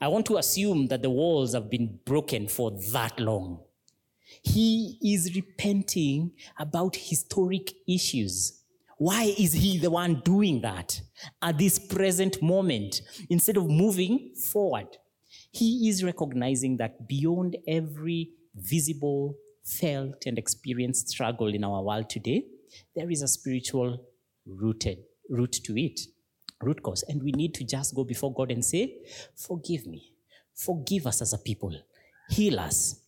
I 0.00 0.08
want 0.08 0.26
to 0.26 0.38
assume 0.38 0.88
that 0.88 1.02
the 1.02 1.10
walls 1.10 1.54
have 1.54 1.70
been 1.70 1.98
broken 2.04 2.48
for 2.48 2.72
that 2.92 3.20
long. 3.20 3.60
He 4.42 4.98
is 5.02 5.34
repenting 5.34 6.32
about 6.58 6.96
historic 6.96 7.72
issues. 7.86 8.60
Why 8.96 9.34
is 9.38 9.52
he 9.52 9.78
the 9.78 9.90
one 9.90 10.20
doing 10.24 10.60
that 10.62 11.00
at 11.42 11.58
this 11.58 11.78
present 11.78 12.42
moment 12.42 13.02
instead 13.30 13.56
of 13.56 13.68
moving 13.68 14.34
forward? 14.34 14.98
He 15.50 15.88
is 15.88 16.02
recognizing 16.02 16.76
that 16.78 17.06
beyond 17.08 17.56
every 17.66 18.30
visible, 18.54 19.36
felt, 19.64 20.26
and 20.26 20.38
experienced 20.38 21.08
struggle 21.08 21.54
in 21.54 21.64
our 21.64 21.82
world 21.82 22.10
today, 22.10 22.44
there 22.94 23.10
is 23.10 23.22
a 23.22 23.28
spiritual 23.28 23.98
rooted 24.46 24.98
root 25.30 25.52
to 25.64 25.76
it, 25.80 26.00
root 26.62 26.82
cause. 26.82 27.02
And 27.08 27.22
we 27.22 27.32
need 27.32 27.54
to 27.54 27.64
just 27.64 27.94
go 27.94 28.04
before 28.04 28.32
God 28.32 28.50
and 28.50 28.64
say, 28.64 28.98
Forgive 29.34 29.86
me. 29.86 30.12
Forgive 30.54 31.06
us 31.06 31.22
as 31.22 31.32
a 31.32 31.38
people. 31.38 31.74
Heal 32.28 32.60
us. 32.60 33.00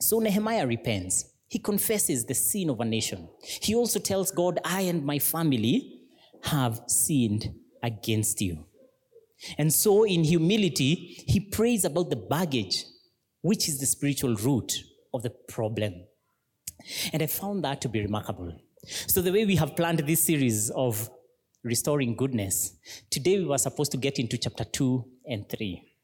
So 0.00 0.18
Nehemiah 0.20 0.66
repents. 0.66 1.30
He 1.48 1.58
confesses 1.58 2.24
the 2.24 2.34
sin 2.34 2.70
of 2.70 2.80
a 2.80 2.84
nation. 2.84 3.28
He 3.42 3.74
also 3.74 4.00
tells 4.00 4.30
God, 4.30 4.58
I 4.64 4.82
and 4.82 5.04
my 5.04 5.18
family 5.18 6.00
have 6.42 6.80
sinned 6.86 7.54
against 7.82 8.40
you. 8.40 8.64
And 9.58 9.72
so, 9.72 10.04
in 10.04 10.24
humility, 10.24 11.22
he 11.28 11.38
prays 11.38 11.84
about 11.84 12.08
the 12.08 12.16
baggage, 12.16 12.86
which 13.42 13.68
is 13.68 13.78
the 13.78 13.86
spiritual 13.86 14.36
root 14.36 14.72
of 15.14 15.22
the 15.22 15.30
problem. 15.30 16.04
And 17.12 17.22
I 17.22 17.26
found 17.26 17.64
that 17.64 17.80
to 17.82 17.88
be 17.88 18.02
remarkable. 18.02 18.52
So, 18.86 19.22
the 19.22 19.32
way 19.32 19.46
we 19.46 19.56
have 19.56 19.74
planned 19.76 20.00
this 20.00 20.24
series 20.24 20.68
of 20.70 21.08
restoring 21.62 22.16
goodness, 22.16 22.76
today 23.08 23.38
we 23.38 23.46
were 23.46 23.58
supposed 23.58 23.92
to 23.92 23.96
get 23.96 24.18
into 24.18 24.36
chapter 24.36 24.64
2 24.64 25.04
and 25.26 25.48
3 25.48 25.94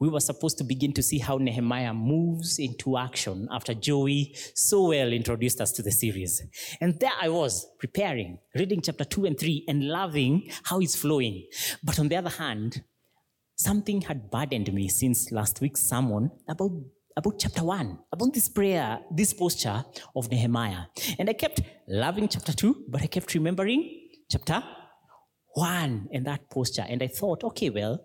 we 0.00 0.08
were 0.08 0.20
supposed 0.20 0.56
to 0.58 0.64
begin 0.64 0.92
to 0.94 1.02
see 1.02 1.18
how 1.18 1.36
Nehemiah 1.36 1.92
moves 1.92 2.58
into 2.58 2.96
action 2.96 3.46
after 3.50 3.74
Joey 3.74 4.34
so 4.54 4.88
well 4.88 5.12
introduced 5.12 5.60
us 5.60 5.72
to 5.72 5.82
the 5.82 5.92
series. 5.92 6.42
And 6.80 6.98
there 6.98 7.12
I 7.20 7.28
was 7.28 7.66
preparing, 7.78 8.38
reading 8.54 8.80
chapter 8.80 9.04
2 9.04 9.26
and 9.26 9.38
3 9.38 9.66
and 9.68 9.88
loving 9.88 10.50
how 10.64 10.80
it's 10.80 10.96
flowing. 10.96 11.46
But 11.84 11.98
on 11.98 12.08
the 12.08 12.16
other 12.16 12.30
hand, 12.30 12.82
something 13.56 14.00
had 14.02 14.30
burdened 14.30 14.72
me 14.72 14.88
since 14.88 15.30
last 15.30 15.60
week's 15.60 15.82
sermon 15.82 16.30
about 16.48 16.72
about 17.16 17.38
chapter 17.38 17.64
one, 17.64 17.98
about 18.12 18.32
this 18.32 18.48
prayer, 18.48 19.00
this 19.10 19.32
posture 19.34 19.84
of 20.16 20.30
Nehemiah. 20.30 20.84
And 21.18 21.28
I 21.28 21.34
kept 21.34 21.60
loving 21.88 22.28
chapter 22.28 22.52
two, 22.52 22.84
but 22.88 23.02
I 23.02 23.06
kept 23.06 23.34
remembering 23.34 24.08
chapter 24.30 24.62
one 25.54 26.08
and 26.12 26.26
that 26.26 26.48
posture. 26.50 26.86
And 26.88 27.02
I 27.02 27.08
thought, 27.08 27.44
okay, 27.44 27.70
well, 27.70 28.00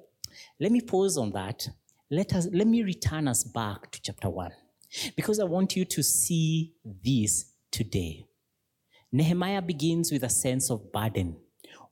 Let 0.60 0.72
me 0.72 0.82
pause 0.82 1.18
on 1.18 1.32
that. 1.32 1.68
Let 2.10 2.34
us 2.34 2.48
let 2.52 2.68
me 2.68 2.84
return 2.84 3.28
us 3.28 3.44
back 3.44 3.92
to 3.92 4.02
chapter 4.02 4.30
1 4.30 4.52
because 5.16 5.40
I 5.40 5.46
want 5.46 5.76
you 5.76 5.86
to 5.86 6.04
see 6.04 6.74
this 6.84 7.52
today. 7.72 8.26
Nehemiah 9.12 9.62
begins 9.62 10.12
with 10.12 10.24
a 10.24 10.30
sense 10.30 10.70
of 10.70 10.92
burden. 10.92 11.38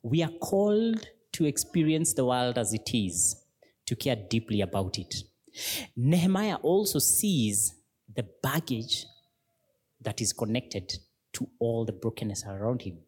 We 0.02 0.22
are 0.22 0.30
called 0.40 1.08
to 1.32 1.46
experience 1.46 2.14
the 2.14 2.24
world 2.26 2.58
as 2.58 2.72
it 2.72 2.90
is, 2.94 3.36
to 3.86 3.96
care 3.96 4.16
deeply 4.16 4.60
about 4.60 4.98
it. 4.98 5.14
Nehemiah 5.96 6.56
also 6.56 6.98
sees 6.98 7.74
the 8.14 8.26
baggage 8.42 9.06
that 10.00 10.20
is 10.20 10.32
connected 10.32 10.92
to 11.34 11.48
all 11.58 11.84
the 11.84 11.92
brokenness 11.92 12.44
around 12.46 12.82
him. 12.82 12.98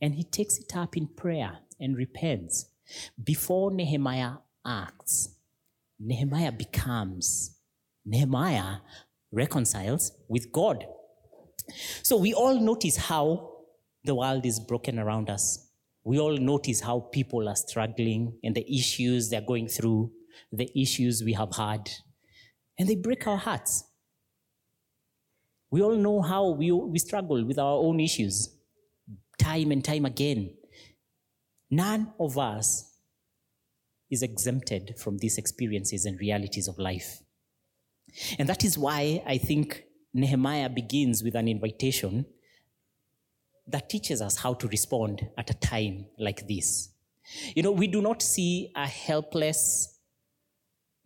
And 0.00 0.14
he 0.14 0.24
takes 0.24 0.58
it 0.58 0.76
up 0.76 0.96
in 0.96 1.06
prayer 1.06 1.58
and 1.78 1.96
repents. 1.96 2.66
Before 3.22 3.70
Nehemiah 3.70 4.38
acts, 4.66 5.30
Nehemiah 6.00 6.52
becomes, 6.52 7.56
Nehemiah 8.04 8.78
reconciles 9.30 10.12
with 10.28 10.50
God. 10.52 10.86
So 12.02 12.16
we 12.16 12.32
all 12.32 12.58
notice 12.58 12.96
how 12.96 13.50
the 14.04 14.14
world 14.14 14.46
is 14.46 14.58
broken 14.58 14.98
around 14.98 15.28
us. 15.28 15.66
We 16.04 16.18
all 16.18 16.36
notice 16.36 16.80
how 16.80 17.00
people 17.00 17.48
are 17.48 17.56
struggling 17.56 18.38
and 18.42 18.54
the 18.54 18.64
issues 18.72 19.28
they're 19.28 19.42
going 19.42 19.68
through, 19.68 20.10
the 20.52 20.70
issues 20.80 21.22
we 21.24 21.32
have 21.34 21.54
had, 21.56 21.90
and 22.78 22.88
they 22.88 22.96
break 22.96 23.26
our 23.26 23.36
hearts. 23.36 23.84
We 25.70 25.82
all 25.82 25.96
know 25.96 26.22
how 26.22 26.48
we, 26.50 26.72
we 26.72 26.98
struggle 26.98 27.44
with 27.44 27.58
our 27.58 27.76
own 27.76 28.00
issues 28.00 28.54
time 29.38 29.70
and 29.70 29.84
time 29.84 30.04
again. 30.04 30.54
None 31.70 32.12
of 32.18 32.38
us 32.38 32.90
is 34.10 34.22
exempted 34.22 34.94
from 34.98 35.18
these 35.18 35.38
experiences 35.38 36.06
and 36.06 36.18
realities 36.18 36.68
of 36.68 36.78
life. 36.78 37.22
And 38.38 38.48
that 38.48 38.64
is 38.64 38.78
why 38.78 39.22
I 39.26 39.38
think 39.38 39.84
Nehemiah 40.14 40.70
begins 40.70 41.22
with 41.22 41.34
an 41.34 41.46
invitation 41.46 42.26
that 43.66 43.90
teaches 43.90 44.22
us 44.22 44.38
how 44.38 44.54
to 44.54 44.68
respond 44.68 45.28
at 45.36 45.50
a 45.50 45.54
time 45.54 46.06
like 46.18 46.48
this. 46.48 46.88
You 47.54 47.62
know, 47.62 47.72
we 47.72 47.86
do 47.86 48.00
not 48.00 48.22
see 48.22 48.72
a 48.74 48.86
helpless 48.86 49.97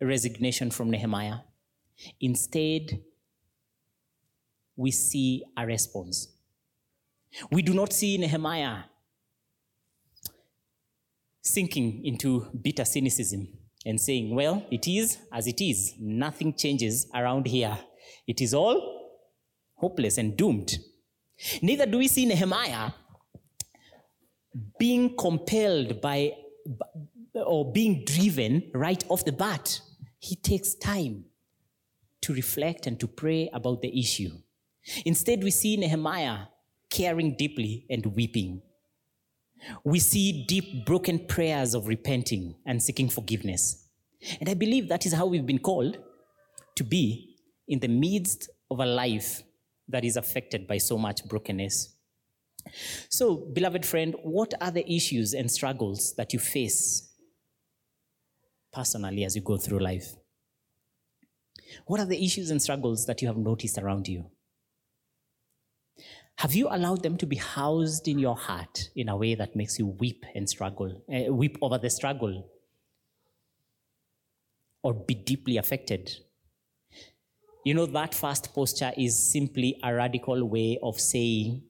resignation 0.05 0.71
from 0.71 0.89
Nehemiah. 0.91 1.39
Instead, 2.19 3.01
we 4.75 4.91
see 4.91 5.43
a 5.57 5.65
response. 5.65 6.27
We 7.51 7.61
do 7.61 7.73
not 7.73 7.93
see 7.93 8.17
Nehemiah 8.17 8.83
sinking 11.41 12.05
into 12.05 12.47
bitter 12.61 12.85
cynicism 12.85 13.47
and 13.85 13.99
saying, 13.99 14.33
Well, 14.33 14.65
it 14.71 14.87
is 14.87 15.17
as 15.31 15.47
it 15.47 15.61
is. 15.61 15.93
Nothing 15.99 16.53
changes 16.53 17.07
around 17.13 17.47
here. 17.47 17.77
It 18.27 18.41
is 18.41 18.53
all 18.53 19.11
hopeless 19.75 20.17
and 20.17 20.37
doomed. 20.37 20.77
Neither 21.61 21.85
do 21.85 21.97
we 21.97 22.07
see 22.07 22.25
Nehemiah 22.25 22.91
being 24.79 25.15
compelled 25.17 25.99
by 25.99 26.33
or 27.33 27.71
being 27.71 28.05
driven 28.05 28.71
right 28.73 29.03
off 29.09 29.25
the 29.25 29.31
bat. 29.31 29.81
He 30.23 30.37
takes 30.37 30.73
time 30.73 31.25
to 32.21 32.33
reflect 32.33 32.87
and 32.87 32.97
to 33.01 33.07
pray 33.09 33.49
about 33.51 33.81
the 33.81 33.99
issue. 33.99 34.29
Instead, 35.05 35.43
we 35.43 35.51
see 35.51 35.75
Nehemiah 35.75 36.45
caring 36.89 37.35
deeply 37.35 37.85
and 37.89 38.05
weeping. 38.05 38.61
We 39.83 39.99
see 39.99 40.45
deep, 40.47 40.85
broken 40.85 41.27
prayers 41.27 41.73
of 41.73 41.89
repenting 41.89 42.55
and 42.65 42.81
seeking 42.81 43.09
forgiveness. 43.09 43.89
And 44.39 44.47
I 44.47 44.53
believe 44.53 44.87
that 44.87 45.05
is 45.05 45.11
how 45.11 45.25
we've 45.25 45.45
been 45.45 45.59
called 45.59 45.97
to 46.77 46.85
be 46.85 47.35
in 47.67 47.81
the 47.81 47.89
midst 47.89 48.49
of 48.71 48.79
a 48.79 48.85
life 48.85 49.43
that 49.89 50.05
is 50.05 50.15
affected 50.15 50.67
by 50.67 50.77
so 50.77 50.97
much 50.97 51.25
brokenness. 51.25 51.97
So, 53.09 53.35
beloved 53.35 53.85
friend, 53.85 54.15
what 54.23 54.53
are 54.61 54.71
the 54.71 54.89
issues 54.89 55.33
and 55.33 55.51
struggles 55.51 56.13
that 56.15 56.31
you 56.31 56.39
face 56.39 57.09
personally 58.71 59.25
as 59.25 59.35
you 59.35 59.41
go 59.41 59.57
through 59.57 59.79
life? 59.79 60.15
What 61.85 61.99
are 61.99 62.05
the 62.05 62.23
issues 62.23 62.51
and 62.51 62.61
struggles 62.61 63.05
that 63.05 63.21
you 63.21 63.27
have 63.27 63.37
noticed 63.37 63.77
around 63.77 64.07
you? 64.07 64.25
Have 66.37 66.55
you 66.55 66.67
allowed 66.69 67.03
them 67.03 67.17
to 67.17 67.25
be 67.25 67.35
housed 67.35 68.07
in 68.07 68.19
your 68.19 68.35
heart 68.35 68.89
in 68.95 69.07
a 69.07 69.15
way 69.15 69.35
that 69.35 69.55
makes 69.55 69.77
you 69.77 69.87
weep 69.87 70.25
and 70.33 70.49
struggle, 70.49 71.03
uh, 71.13 71.31
weep 71.31 71.57
over 71.61 71.77
the 71.77 71.89
struggle, 71.89 72.49
or 74.81 74.93
be 74.93 75.13
deeply 75.13 75.57
affected? 75.57 76.11
You 77.63 77.75
know, 77.75 77.85
that 77.85 78.13
first 78.13 78.53
posture 78.53 78.91
is 78.97 79.31
simply 79.31 79.79
a 79.83 79.93
radical 79.93 80.43
way 80.47 80.77
of 80.81 80.99
saying, 80.99 81.63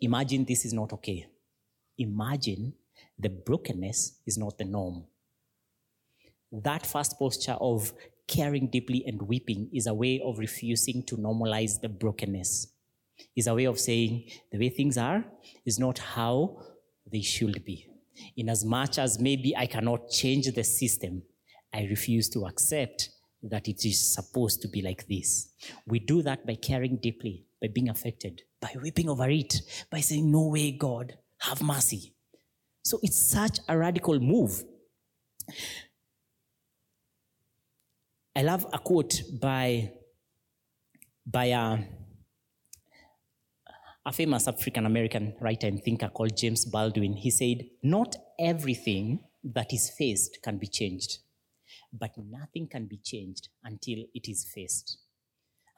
Imagine 0.00 0.44
this 0.44 0.64
is 0.64 0.72
not 0.72 0.92
okay. 0.94 1.26
Imagine 1.98 2.74
the 3.18 3.28
brokenness 3.28 4.18
is 4.26 4.36
not 4.36 4.58
the 4.58 4.64
norm. 4.64 5.04
That 6.52 6.86
first 6.86 7.18
posture 7.18 7.56
of 7.60 7.92
caring 8.28 8.66
deeply 8.66 9.04
and 9.06 9.22
weeping 9.22 9.70
is 9.72 9.86
a 9.86 9.94
way 9.94 10.20
of 10.20 10.38
refusing 10.38 11.02
to 11.04 11.16
normalize 11.16 11.80
the 11.80 11.88
brokenness. 11.88 12.68
Is 13.34 13.46
a 13.46 13.54
way 13.54 13.64
of 13.64 13.80
saying 13.80 14.30
the 14.50 14.58
way 14.58 14.68
things 14.68 14.98
are 14.98 15.24
is 15.64 15.78
not 15.78 15.98
how 15.98 16.62
they 17.10 17.22
should 17.22 17.64
be. 17.64 17.86
In 18.36 18.48
as 18.48 18.64
much 18.64 18.98
as 18.98 19.18
maybe 19.18 19.56
I 19.56 19.66
cannot 19.66 20.10
change 20.10 20.52
the 20.52 20.64
system, 20.64 21.22
I 21.72 21.84
refuse 21.84 22.28
to 22.30 22.46
accept 22.46 23.10
that 23.42 23.68
it 23.68 23.84
is 23.84 24.14
supposed 24.14 24.60
to 24.62 24.68
be 24.68 24.82
like 24.82 25.06
this. 25.08 25.48
We 25.86 25.98
do 25.98 26.22
that 26.22 26.46
by 26.46 26.56
caring 26.56 26.96
deeply, 26.96 27.46
by 27.60 27.68
being 27.68 27.88
affected, 27.88 28.42
by 28.60 28.74
weeping 28.80 29.08
over 29.08 29.28
it, 29.28 29.62
by 29.90 30.00
saying, 30.00 30.30
No 30.30 30.48
way, 30.48 30.72
God, 30.72 31.16
have 31.38 31.62
mercy. 31.62 32.14
So 32.82 32.98
it's 33.02 33.18
such 33.18 33.58
a 33.68 33.78
radical 33.78 34.18
move. 34.20 34.62
I 38.34 38.42
love 38.42 38.66
a 38.72 38.78
quote 38.78 39.20
by, 39.40 39.92
by 41.26 41.46
a, 41.46 41.78
a 44.06 44.12
famous 44.12 44.48
African 44.48 44.86
American 44.86 45.34
writer 45.38 45.66
and 45.66 45.82
thinker 45.82 46.08
called 46.08 46.36
James 46.36 46.64
Baldwin. 46.64 47.12
He 47.12 47.30
said, 47.30 47.66
Not 47.82 48.16
everything 48.40 49.24
that 49.44 49.72
is 49.74 49.90
faced 49.90 50.38
can 50.42 50.56
be 50.56 50.66
changed, 50.66 51.18
but 51.92 52.12
nothing 52.16 52.68
can 52.68 52.86
be 52.86 52.96
changed 52.96 53.48
until 53.64 53.98
it 54.14 54.26
is 54.30 54.46
faced. 54.54 54.96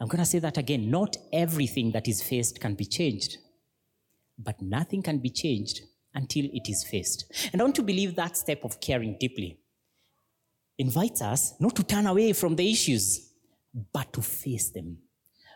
I'm 0.01 0.07
going 0.07 0.21
to 0.21 0.27
say 0.27 0.39
that 0.39 0.57
again. 0.57 0.91
Not 0.91 1.17
everything 1.33 1.91
that 1.91 2.07
is 2.07 2.23
faced 2.23 2.61
can 2.61 2.75
be 2.75 2.85
changed, 2.85 3.39
but 4.39 4.63
nothing 4.63 5.03
can 5.03 5.19
be 5.19 5.31
changed 5.31 5.81
until 6.15 6.45
it 6.53 6.69
is 6.69 6.85
faced. 6.85 7.51
And 7.53 7.61
I 7.61 7.65
want 7.65 7.75
to 7.77 7.83
believe 7.83 8.15
that 8.15 8.37
step 8.37 8.63
of 8.63 8.81
caring 8.81 9.17
deeply 9.19 9.59
invites 10.79 11.23
us 11.23 11.55
not 11.61 11.75
to 11.77 11.83
turn 11.83 12.07
away 12.07 12.33
from 12.33 12.57
the 12.57 12.71
issues, 12.71 13.31
but 13.93 14.13
to 14.13 14.23
face 14.23 14.71
them. 14.71 14.99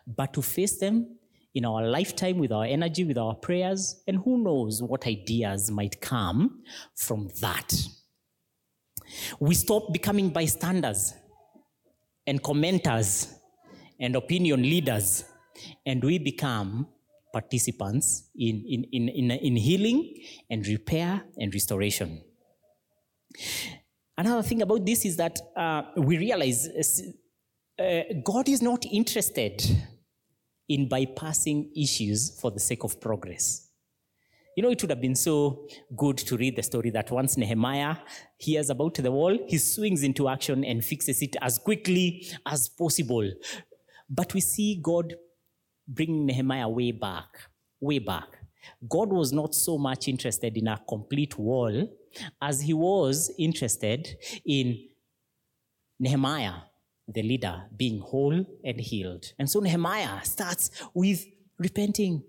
But 0.07 0.33
to 0.35 0.43
face 0.43 0.79
them 0.79 1.19
in 1.55 1.65
our 1.65 1.87
lifetime 1.87 2.39
with 2.39 2.53
our 2.53 2.65
energy, 2.65 3.05
with 3.05 3.19
our 3.19 3.35
prayers, 3.35 4.03
and 4.07 4.19
who 4.19 4.43
knows 4.43 4.83
what 4.83 5.07
ideas 5.07 5.71
might 5.71 6.01
come 6.01 6.63
from 6.95 7.29
that. 7.41 7.73
We 9.41 9.55
stop 9.55 9.93
becoming 9.93 10.31
bystanders 10.31 11.15
and 12.27 12.43
commenters 12.43 13.33
and 13.99 14.15
opinion 14.17 14.63
leaders, 14.63 15.25
and 15.85 16.03
we 16.05 16.19
become 16.19 16.87
participants 17.33 18.29
in, 18.37 18.65
in, 18.69 18.85
in, 18.93 19.09
in, 19.09 19.31
in 19.31 19.57
healing 19.57 20.15
and 20.51 20.67
repair 20.67 21.23
and 21.39 21.53
restoration. 21.53 22.23
Another 24.19 24.43
thing 24.43 24.63
about 24.63 24.85
this 24.85 25.05
is 25.05 25.17
that 25.17 25.39
uh, 25.57 25.83
we 25.97 26.19
realize 26.19 26.69
uh, 27.79 28.01
God 28.25 28.49
is 28.49 28.61
not 28.61 28.85
interested 28.85 29.63
in 30.69 30.89
bypassing 30.89 31.71
issues 31.77 32.37
for 32.41 32.51
the 32.51 32.59
sake 32.59 32.83
of 32.83 33.01
progress. 33.01 33.69
You 34.57 34.65
know, 34.65 34.71
it 34.71 34.83
would 34.83 34.91
have 34.91 35.01
been 35.01 35.15
so 35.15 35.69
good 35.97 36.19
to 36.19 36.37
read 36.37 36.57
the 36.57 36.65
story 36.65 36.91
that 36.91 37.13
once 37.13 37.37
Nehemiah 37.37 37.95
hears 38.39 38.71
about 38.71 38.95
the 38.95 39.13
wall, 39.13 39.39
he 39.47 39.57
swings 39.57 40.03
into 40.03 40.29
action 40.29 40.65
and 40.65 40.85
fixes 40.85 41.23
it 41.23 41.37
as 41.41 41.59
quickly 41.59 42.27
as 42.45 42.69
possible. 42.69 43.31
But 44.11 44.35
we 44.35 44.41
see 44.41 44.81
God 44.83 45.15
bring 45.87 46.27
Nehemiah 46.27 46.69
way 46.69 46.91
back, 46.91 47.29
way 47.81 48.01
back. 48.01 48.37
God 48.89 49.13
was 49.13 49.33
not 49.33 49.55
so 49.55 49.79
much 49.79 50.09
interested 50.09 50.57
in 50.57 50.67
a 50.67 50.83
complete 50.89 51.39
wall 51.39 51.89
as 52.40 52.61
he 52.62 52.73
was 52.73 53.33
interested 53.38 54.16
in 54.44 54.88
Nehemiah, 55.99 56.55
the 57.07 57.23
leader, 57.23 57.64
being 57.77 58.01
whole 58.01 58.44
and 58.64 58.81
healed. 58.81 59.33
And 59.38 59.51
so 59.51 59.61
Nehemiah 59.61 60.25
starts 60.25 60.71
with 60.94 61.25
repenting 61.59 62.23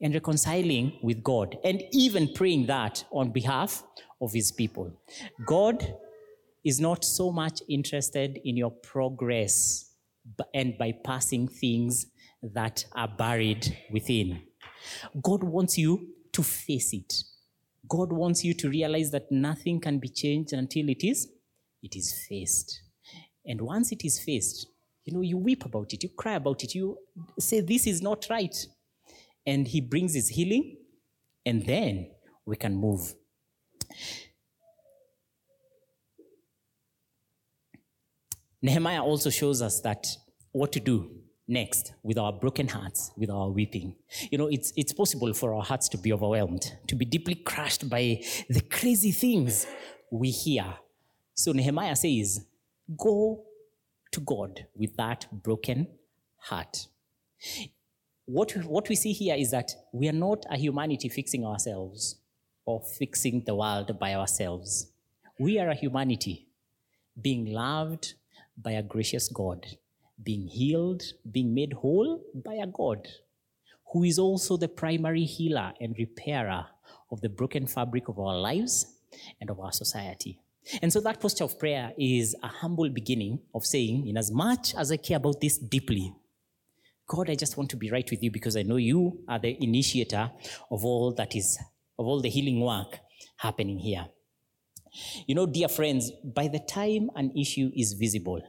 and 0.00 0.14
reconciling 0.14 0.98
with 1.02 1.22
God 1.22 1.58
and 1.64 1.82
even 1.92 2.32
praying 2.32 2.66
that 2.66 3.04
on 3.10 3.30
behalf 3.30 3.82
of 4.20 4.32
his 4.32 4.52
people. 4.52 4.92
God 5.46 5.94
is 6.64 6.80
not 6.80 7.04
so 7.04 7.30
much 7.30 7.62
interested 7.68 8.40
in 8.44 8.56
your 8.56 8.70
progress 8.70 9.92
and 10.54 10.74
bypassing 10.78 11.50
things 11.50 12.06
that 12.42 12.84
are 12.94 13.08
buried 13.08 13.76
within. 13.90 14.42
God 15.22 15.42
wants 15.42 15.78
you 15.78 16.08
to 16.32 16.42
face 16.42 16.92
it. 16.92 17.12
God 17.88 18.12
wants 18.12 18.44
you 18.44 18.54
to 18.54 18.68
realize 18.68 19.10
that 19.12 19.30
nothing 19.30 19.80
can 19.80 19.98
be 19.98 20.08
changed 20.08 20.52
until 20.52 20.88
it 20.88 21.02
is 21.04 21.28
it 21.82 21.96
is 21.96 22.26
faced. 22.28 22.82
And 23.46 23.60
once 23.60 23.92
it 23.92 24.04
is 24.04 24.18
faced, 24.18 24.66
you 25.04 25.14
know, 25.14 25.22
you 25.22 25.38
weep 25.38 25.64
about 25.64 25.92
it, 25.92 26.02
you 26.02 26.10
cry 26.10 26.34
about 26.34 26.62
it, 26.64 26.74
you 26.74 26.98
say 27.38 27.60
this 27.60 27.86
is 27.86 28.02
not 28.02 28.26
right. 28.28 28.54
And 29.46 29.66
he 29.66 29.80
brings 29.80 30.14
his 30.14 30.28
healing 30.28 30.76
and 31.46 31.64
then 31.64 32.10
we 32.44 32.56
can 32.56 32.74
move. 32.74 33.14
Nehemiah 38.60 39.02
also 39.02 39.30
shows 39.30 39.62
us 39.62 39.80
that 39.80 40.06
what 40.52 40.72
to 40.72 40.80
do 40.80 41.17
next 41.48 41.94
with 42.02 42.18
our 42.18 42.32
broken 42.32 42.68
hearts, 42.68 43.10
with 43.16 43.30
our 43.30 43.48
weeping. 43.48 43.96
You 44.30 44.38
know, 44.38 44.46
it's, 44.48 44.72
it's 44.76 44.92
possible 44.92 45.32
for 45.32 45.54
our 45.54 45.62
hearts 45.62 45.88
to 45.90 45.98
be 45.98 46.12
overwhelmed, 46.12 46.76
to 46.86 46.94
be 46.94 47.04
deeply 47.04 47.34
crushed 47.34 47.88
by 47.88 48.22
the 48.48 48.60
crazy 48.60 49.10
things 49.10 49.66
we 50.10 50.30
hear. 50.30 50.74
So 51.34 51.52
Nehemiah 51.52 51.96
says, 51.96 52.44
Go 52.96 53.44
to 54.12 54.20
God 54.20 54.66
with 54.74 54.96
that 54.96 55.26
broken 55.32 55.88
heart. 56.38 56.86
What, 58.24 58.52
what 58.66 58.88
we 58.88 58.94
see 58.94 59.12
here 59.12 59.34
is 59.34 59.50
that 59.50 59.72
we 59.92 60.08
are 60.08 60.12
not 60.12 60.44
a 60.50 60.56
humanity 60.56 61.08
fixing 61.08 61.44
ourselves 61.46 62.16
or 62.64 62.82
fixing 62.98 63.44
the 63.44 63.54
world 63.54 63.98
by 63.98 64.14
ourselves. 64.14 64.88
We 65.38 65.58
are 65.58 65.70
a 65.70 65.74
humanity 65.74 66.48
being 67.20 67.46
loved 67.46 68.14
by 68.56 68.72
a 68.72 68.82
gracious 68.82 69.28
God, 69.28 69.66
being 70.22 70.48
healed, 70.48 71.02
being 71.30 71.54
made 71.54 71.72
whole 71.72 72.22
by 72.34 72.54
a 72.54 72.66
God 72.66 73.06
who 73.92 74.04
is 74.04 74.18
also 74.18 74.56
the 74.56 74.68
primary 74.68 75.24
healer 75.24 75.72
and 75.80 75.96
repairer 75.98 76.66
of 77.10 77.20
the 77.20 77.28
broken 77.28 77.66
fabric 77.66 78.08
of 78.08 78.18
our 78.18 78.36
lives 78.36 78.98
and 79.40 79.50
of 79.50 79.60
our 79.60 79.72
society. 79.72 80.40
And 80.82 80.92
so 80.92 81.00
that 81.00 81.20
posture 81.20 81.44
of 81.44 81.58
prayer 81.58 81.92
is 81.98 82.36
a 82.42 82.48
humble 82.48 82.90
beginning 82.90 83.40
of 83.54 83.64
saying, 83.64 84.06
in 84.06 84.18
as 84.18 84.30
much 84.30 84.74
as 84.74 84.92
I 84.92 84.98
care 84.98 85.16
about 85.16 85.40
this 85.40 85.56
deeply, 85.56 86.12
God, 87.06 87.30
I 87.30 87.34
just 87.34 87.56
want 87.56 87.70
to 87.70 87.76
be 87.76 87.90
right 87.90 88.08
with 88.10 88.22
you 88.22 88.30
because 88.30 88.54
I 88.54 88.62
know 88.62 88.76
you 88.76 89.24
are 89.26 89.38
the 89.38 89.56
initiator 89.62 90.30
of 90.70 90.84
all 90.84 91.14
that 91.14 91.34
is, 91.34 91.58
of 91.98 92.06
all 92.06 92.20
the 92.20 92.28
healing 92.28 92.60
work 92.60 92.98
happening 93.38 93.78
here. 93.78 94.06
You 95.26 95.34
know, 95.34 95.46
dear 95.46 95.68
friends, 95.68 96.10
by 96.22 96.48
the 96.48 96.58
time 96.58 97.08
an 97.14 97.32
issue 97.34 97.70
is 97.74 97.94
visible, 97.94 98.42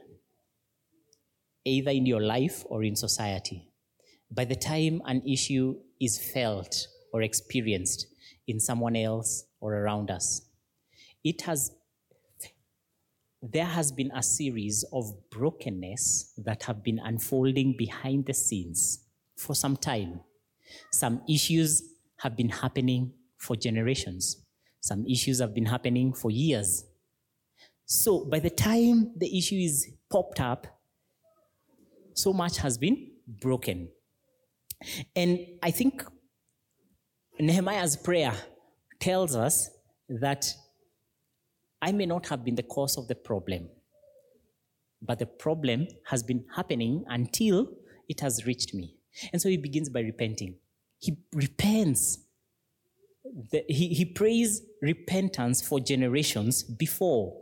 either 1.64 1.90
in 1.90 2.06
your 2.06 2.22
life 2.22 2.64
or 2.66 2.82
in 2.82 2.96
society, 2.96 3.68
by 4.30 4.44
the 4.44 4.56
time 4.56 5.02
an 5.06 5.22
issue 5.26 5.76
is 6.00 6.18
felt 6.18 6.86
or 7.12 7.22
experienced 7.22 8.06
in 8.46 8.60
someone 8.60 8.96
else 8.96 9.44
or 9.60 9.74
around 9.74 10.10
us, 10.10 10.42
it 11.24 11.42
has 11.42 11.72
there 13.42 13.66
has 13.66 13.90
been 13.90 14.10
a 14.14 14.22
series 14.22 14.84
of 14.92 15.14
brokenness 15.30 16.34
that 16.36 16.64
have 16.64 16.82
been 16.82 16.98
unfolding 17.02 17.74
behind 17.76 18.26
the 18.26 18.34
scenes 18.34 19.06
for 19.36 19.54
some 19.54 19.78
time. 19.78 20.20
Some 20.92 21.22
issues 21.26 21.82
have 22.18 22.36
been 22.36 22.50
happening 22.50 23.12
for 23.38 23.56
generations. 23.56 24.44
Some 24.80 25.06
issues 25.06 25.40
have 25.40 25.54
been 25.54 25.66
happening 25.66 26.12
for 26.12 26.30
years. 26.30 26.84
So 27.86 28.26
by 28.26 28.40
the 28.40 28.50
time 28.50 29.12
the 29.16 29.36
issue 29.36 29.56
is 29.56 29.88
popped 30.10 30.40
up, 30.40 30.66
so 32.14 32.32
much 32.32 32.58
has 32.58 32.78
been 32.78 33.10
broken. 33.26 33.88
And 35.14 35.38
I 35.62 35.70
think 35.70 36.04
Nehemiah's 37.38 37.96
prayer 37.96 38.34
tells 38.98 39.34
us 39.34 39.70
that 40.08 40.52
I 41.82 41.92
may 41.92 42.06
not 42.06 42.26
have 42.28 42.44
been 42.44 42.56
the 42.56 42.62
cause 42.62 42.98
of 42.98 43.08
the 43.08 43.14
problem, 43.14 43.68
but 45.00 45.18
the 45.18 45.26
problem 45.26 45.86
has 46.06 46.22
been 46.22 46.44
happening 46.54 47.04
until 47.08 47.68
it 48.08 48.20
has 48.20 48.46
reached 48.46 48.74
me. 48.74 48.96
And 49.32 49.40
so 49.40 49.48
he 49.48 49.56
begins 49.56 49.88
by 49.88 50.00
repenting. 50.00 50.56
He 50.98 51.16
repents. 51.32 52.18
The, 53.50 53.64
he, 53.68 53.88
he 53.88 54.04
prays 54.04 54.62
repentance 54.82 55.66
for 55.66 55.80
generations 55.80 56.62
before. 56.62 57.36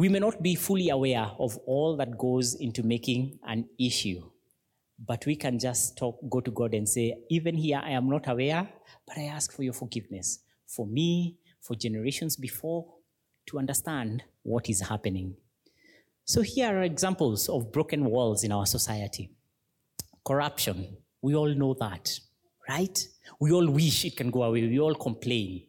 We 0.00 0.08
may 0.08 0.18
not 0.18 0.40
be 0.40 0.54
fully 0.54 0.88
aware 0.88 1.30
of 1.38 1.58
all 1.66 1.94
that 1.98 2.16
goes 2.16 2.54
into 2.54 2.82
making 2.82 3.38
an 3.46 3.68
issue, 3.78 4.22
but 4.98 5.26
we 5.26 5.36
can 5.36 5.58
just 5.58 5.98
talk, 5.98 6.18
go 6.30 6.40
to 6.40 6.50
God 6.50 6.72
and 6.72 6.88
say, 6.88 7.18
Even 7.28 7.54
here, 7.54 7.82
I 7.84 7.90
am 7.90 8.08
not 8.08 8.26
aware, 8.26 8.66
but 9.06 9.18
I 9.18 9.24
ask 9.24 9.52
for 9.52 9.62
your 9.62 9.74
forgiveness 9.74 10.38
for 10.66 10.86
me, 10.86 11.36
for 11.60 11.74
generations 11.74 12.36
before, 12.36 12.86
to 13.48 13.58
understand 13.58 14.22
what 14.42 14.70
is 14.70 14.80
happening. 14.80 15.36
So 16.24 16.40
here 16.40 16.78
are 16.78 16.82
examples 16.82 17.50
of 17.50 17.70
broken 17.70 18.06
walls 18.06 18.42
in 18.42 18.52
our 18.52 18.64
society. 18.64 19.28
Corruption, 20.24 20.96
we 21.20 21.34
all 21.34 21.54
know 21.54 21.74
that, 21.78 22.08
right? 22.66 22.98
We 23.38 23.52
all 23.52 23.68
wish 23.68 24.06
it 24.06 24.16
can 24.16 24.30
go 24.30 24.44
away, 24.44 24.66
we 24.66 24.80
all 24.80 24.94
complain. 24.94 25.66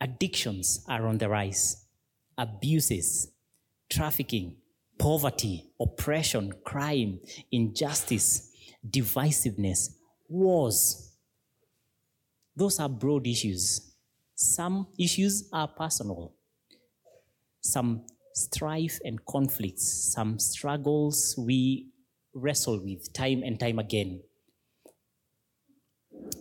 Addictions 0.00 0.84
are 0.88 1.06
on 1.06 1.18
the 1.18 1.28
rise, 1.28 1.84
abuses, 2.38 3.28
trafficking, 3.90 4.56
poverty, 4.98 5.64
oppression, 5.80 6.52
crime, 6.64 7.20
injustice, 7.52 8.52
divisiveness, 8.88 9.90
wars. 10.28 11.16
Those 12.56 12.80
are 12.80 12.88
broad 12.88 13.26
issues. 13.26 13.92
Some 14.34 14.86
issues 14.98 15.48
are 15.52 15.68
personal. 15.68 16.32
Some 17.60 18.06
strife 18.34 19.00
and 19.04 19.24
conflicts, 19.26 20.12
some 20.14 20.38
struggles 20.38 21.34
we 21.36 21.88
wrestle 22.34 22.80
with 22.82 23.12
time 23.12 23.42
and 23.44 23.58
time 23.58 23.78
again. 23.78 24.20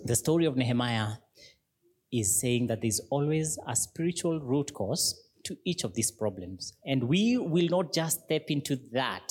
The 0.06 0.16
story 0.16 0.46
of 0.46 0.56
Nehemiah 0.56 1.14
is 2.12 2.40
saying 2.40 2.68
that 2.68 2.82
there's 2.82 3.02
always 3.10 3.58
a 3.68 3.76
spiritual 3.76 4.40
root 4.40 4.74
cause 4.74 5.27
to 5.48 5.58
each 5.66 5.84
of 5.84 5.94
these 5.94 6.12
problems. 6.12 6.74
And 6.86 7.04
we 7.04 7.38
will 7.38 7.68
not 7.70 7.94
just 7.94 8.24
step 8.26 8.46
into 8.50 8.78
that. 8.92 9.28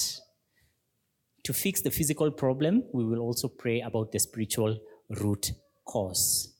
To 1.45 1.53
fix 1.53 1.81
the 1.81 1.91
physical 1.91 2.31
problem, 2.31 2.85
we 2.93 3.05
will 3.05 3.21
also 3.21 3.49
pray 3.49 3.81
about 3.81 4.11
the 4.11 4.19
spiritual 4.19 4.79
root 5.21 5.53
cause. 5.85 6.53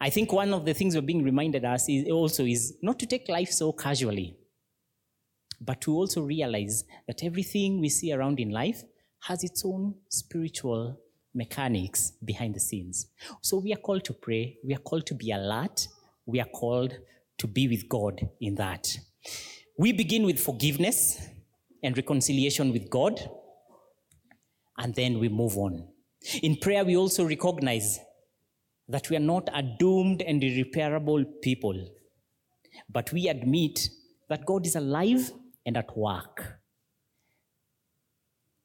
I 0.00 0.10
think 0.10 0.32
one 0.32 0.52
of 0.52 0.64
the 0.64 0.74
things 0.74 0.94
we're 0.94 1.02
being 1.02 1.24
reminded 1.24 1.64
us 1.64 1.88
is 1.88 2.08
also 2.10 2.44
is 2.44 2.74
not 2.82 2.98
to 3.00 3.06
take 3.06 3.28
life 3.28 3.50
so 3.50 3.72
casually, 3.72 4.36
but 5.60 5.80
to 5.82 5.92
also 5.92 6.22
realize 6.22 6.84
that 7.06 7.22
everything 7.22 7.80
we 7.80 7.88
see 7.88 8.12
around 8.12 8.40
in 8.40 8.50
life 8.50 8.82
has 9.20 9.44
its 9.44 9.64
own 9.64 9.94
spiritual 10.08 10.98
mechanics 11.34 12.12
behind 12.24 12.54
the 12.54 12.60
scenes. 12.60 13.06
So 13.40 13.58
we 13.58 13.72
are 13.72 13.76
called 13.76 14.04
to 14.04 14.12
pray, 14.12 14.58
we 14.64 14.74
are 14.74 14.78
called 14.80 15.06
to 15.06 15.14
be 15.14 15.30
alert, 15.30 15.86
we 16.26 16.40
are 16.40 16.48
called 16.48 16.94
to 17.42 17.48
be 17.48 17.66
with 17.66 17.88
God 17.88 18.20
in 18.40 18.54
that. 18.54 18.86
We 19.76 19.92
begin 19.92 20.22
with 20.24 20.38
forgiveness 20.38 21.20
and 21.82 21.96
reconciliation 21.96 22.72
with 22.72 22.88
God, 22.88 23.20
and 24.78 24.94
then 24.94 25.18
we 25.18 25.28
move 25.28 25.56
on. 25.58 25.88
In 26.40 26.56
prayer, 26.56 26.84
we 26.84 26.96
also 26.96 27.24
recognize 27.24 27.98
that 28.88 29.10
we 29.10 29.16
are 29.16 29.26
not 29.34 29.48
a 29.52 29.60
doomed 29.60 30.22
and 30.22 30.42
irreparable 30.44 31.24
people, 31.42 31.88
but 32.88 33.12
we 33.12 33.26
admit 33.26 33.88
that 34.28 34.46
God 34.46 34.64
is 34.64 34.76
alive 34.76 35.32
and 35.66 35.76
at 35.76 35.96
work 35.96 36.60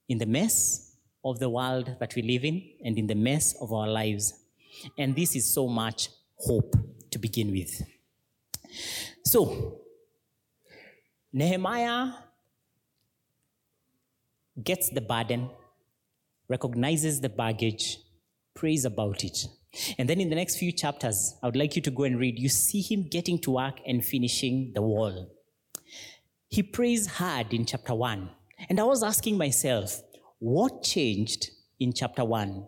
in 0.07 0.19
the 0.19 0.27
mess 0.27 0.95
of 1.25 1.39
the 1.39 1.49
world 1.49 1.95
that 1.99 2.13
we 2.13 2.21
live 2.21 2.45
in 2.45 2.61
and 2.85 2.99
in 2.99 3.07
the 3.07 3.15
mess 3.15 3.55
of 3.59 3.73
our 3.73 3.87
lives. 3.87 4.33
And 4.99 5.15
this 5.15 5.35
is 5.35 5.51
so 5.51 5.67
much 5.67 6.09
hope 6.37 6.75
to 7.09 7.17
begin 7.17 7.51
with. 7.51 7.81
So, 9.23 9.81
Nehemiah 11.33 12.13
gets 14.63 14.89
the 14.89 15.01
burden, 15.01 15.49
recognizes 16.47 17.21
the 17.21 17.29
baggage, 17.29 17.99
prays 18.55 18.85
about 18.85 19.23
it. 19.23 19.47
And 19.97 20.09
then 20.09 20.19
in 20.19 20.29
the 20.29 20.35
next 20.35 20.57
few 20.57 20.71
chapters, 20.71 21.35
I 21.43 21.45
would 21.47 21.55
like 21.55 21.75
you 21.75 21.81
to 21.83 21.91
go 21.91 22.03
and 22.03 22.19
read. 22.19 22.39
You 22.39 22.49
see 22.49 22.81
him 22.81 23.03
getting 23.03 23.37
to 23.39 23.51
work 23.51 23.79
and 23.85 24.03
finishing 24.03 24.71
the 24.73 24.81
wall. 24.81 25.29
He 26.49 26.63
prays 26.63 27.05
hard 27.05 27.53
in 27.53 27.65
chapter 27.65 27.93
one. 27.93 28.31
And 28.69 28.79
I 28.79 28.83
was 28.83 29.03
asking 29.03 29.37
myself, 29.37 30.01
what 30.39 30.83
changed 30.83 31.51
in 31.79 31.93
chapter 31.93 32.23
one? 32.25 32.67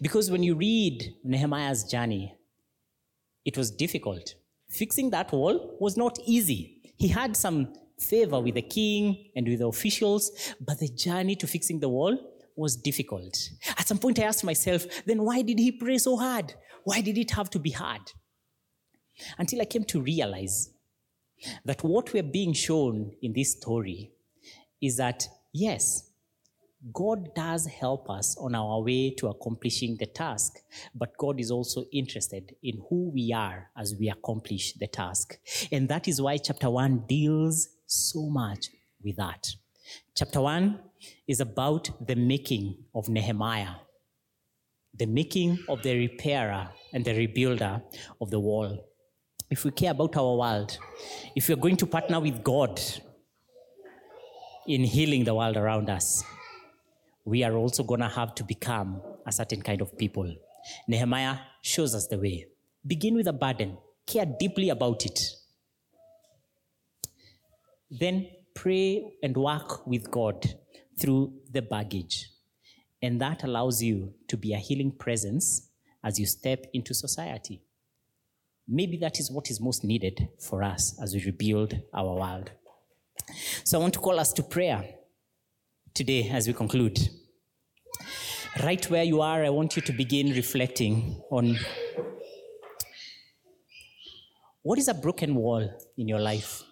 Because 0.00 0.30
when 0.30 0.42
you 0.42 0.54
read 0.54 1.14
Nehemiah's 1.24 1.84
journey, 1.84 2.34
it 3.44 3.56
was 3.56 3.70
difficult. 3.70 4.34
Fixing 4.70 5.10
that 5.10 5.32
wall 5.32 5.76
was 5.80 5.96
not 5.96 6.18
easy. 6.24 6.80
He 6.96 7.08
had 7.08 7.36
some 7.36 7.72
favor 7.98 8.40
with 8.40 8.54
the 8.54 8.62
king 8.62 9.30
and 9.36 9.46
with 9.46 9.58
the 9.58 9.66
officials, 9.66 10.30
but 10.60 10.78
the 10.78 10.88
journey 10.88 11.36
to 11.36 11.46
fixing 11.46 11.80
the 11.80 11.88
wall 11.88 12.18
was 12.56 12.76
difficult. 12.76 13.36
At 13.76 13.88
some 13.88 13.98
point, 13.98 14.18
I 14.18 14.24
asked 14.24 14.44
myself, 14.44 14.86
then 15.06 15.22
why 15.22 15.42
did 15.42 15.58
he 15.58 15.72
pray 15.72 15.98
so 15.98 16.16
hard? 16.16 16.54
Why 16.84 17.00
did 17.00 17.18
it 17.18 17.32
have 17.32 17.50
to 17.50 17.58
be 17.58 17.70
hard? 17.70 18.02
Until 19.38 19.60
I 19.60 19.66
came 19.66 19.84
to 19.84 20.00
realize 20.00 20.70
that 21.64 21.82
what 21.82 22.12
we're 22.12 22.22
being 22.22 22.52
shown 22.52 23.12
in 23.22 23.32
this 23.32 23.52
story 23.52 24.12
is 24.80 24.96
that, 24.96 25.26
yes, 25.52 26.09
God 26.92 27.34
does 27.34 27.66
help 27.66 28.08
us 28.08 28.36
on 28.38 28.54
our 28.54 28.80
way 28.80 29.10
to 29.18 29.28
accomplishing 29.28 29.96
the 29.98 30.06
task, 30.06 30.60
but 30.94 31.16
God 31.18 31.38
is 31.38 31.50
also 31.50 31.84
interested 31.92 32.56
in 32.62 32.82
who 32.88 33.10
we 33.10 33.34
are 33.34 33.68
as 33.76 33.94
we 33.98 34.08
accomplish 34.08 34.72
the 34.72 34.86
task. 34.86 35.38
And 35.70 35.88
that 35.90 36.08
is 36.08 36.22
why 36.22 36.38
chapter 36.38 36.70
1 36.70 37.04
deals 37.06 37.68
so 37.86 38.30
much 38.30 38.68
with 39.04 39.16
that. 39.16 39.46
Chapter 40.14 40.40
1 40.40 40.80
is 41.28 41.40
about 41.40 41.90
the 42.06 42.16
making 42.16 42.76
of 42.94 43.10
Nehemiah, 43.10 43.74
the 44.94 45.06
making 45.06 45.58
of 45.68 45.82
the 45.82 45.94
repairer 45.94 46.70
and 46.94 47.04
the 47.04 47.12
rebuilder 47.12 47.82
of 48.22 48.30
the 48.30 48.40
wall. 48.40 48.86
If 49.50 49.66
we 49.66 49.70
care 49.72 49.90
about 49.90 50.16
our 50.16 50.36
world, 50.36 50.78
if 51.36 51.48
we're 51.48 51.56
going 51.56 51.76
to 51.76 51.86
partner 51.86 52.20
with 52.20 52.42
God 52.42 52.80
in 54.66 54.84
healing 54.84 55.24
the 55.24 55.34
world 55.34 55.58
around 55.58 55.90
us, 55.90 56.24
we 57.24 57.44
are 57.44 57.54
also 57.54 57.82
going 57.82 58.00
to 58.00 58.08
have 58.08 58.34
to 58.36 58.44
become 58.44 59.00
a 59.26 59.32
certain 59.32 59.62
kind 59.62 59.80
of 59.80 59.96
people. 59.96 60.34
Nehemiah 60.88 61.38
shows 61.62 61.94
us 61.94 62.06
the 62.06 62.18
way. 62.18 62.46
Begin 62.86 63.14
with 63.14 63.26
a 63.26 63.32
burden, 63.32 63.76
care 64.06 64.26
deeply 64.26 64.70
about 64.70 65.04
it. 65.04 65.20
Then 67.90 68.28
pray 68.54 69.12
and 69.22 69.36
work 69.36 69.86
with 69.86 70.10
God 70.10 70.54
through 70.98 71.34
the 71.50 71.62
baggage. 71.62 72.30
And 73.02 73.20
that 73.20 73.44
allows 73.44 73.82
you 73.82 74.12
to 74.28 74.36
be 74.36 74.52
a 74.52 74.58
healing 74.58 74.92
presence 74.92 75.68
as 76.04 76.18
you 76.18 76.26
step 76.26 76.66
into 76.72 76.94
society. 76.94 77.62
Maybe 78.68 78.96
that 78.98 79.18
is 79.18 79.30
what 79.30 79.50
is 79.50 79.60
most 79.60 79.84
needed 79.84 80.28
for 80.38 80.62
us 80.62 80.98
as 81.02 81.14
we 81.14 81.24
rebuild 81.24 81.74
our 81.92 82.14
world. 82.14 82.52
So 83.64 83.78
I 83.78 83.82
want 83.82 83.94
to 83.94 84.00
call 84.00 84.20
us 84.20 84.32
to 84.34 84.42
prayer 84.42 84.84
today 85.94 86.28
as 86.30 86.46
we 86.46 86.52
conclude. 86.52 86.98
Right 88.62 88.84
where 88.90 89.04
you 89.04 89.20
are, 89.20 89.44
I 89.44 89.50
want 89.50 89.76
you 89.76 89.82
to 89.82 89.92
begin 89.92 90.34
reflecting 90.34 91.20
on 91.30 91.58
what 94.62 94.78
is 94.78 94.88
a 94.88 94.94
broken 94.94 95.34
wall 95.34 95.68
in 95.96 96.08
your 96.08 96.20
life? 96.20 96.62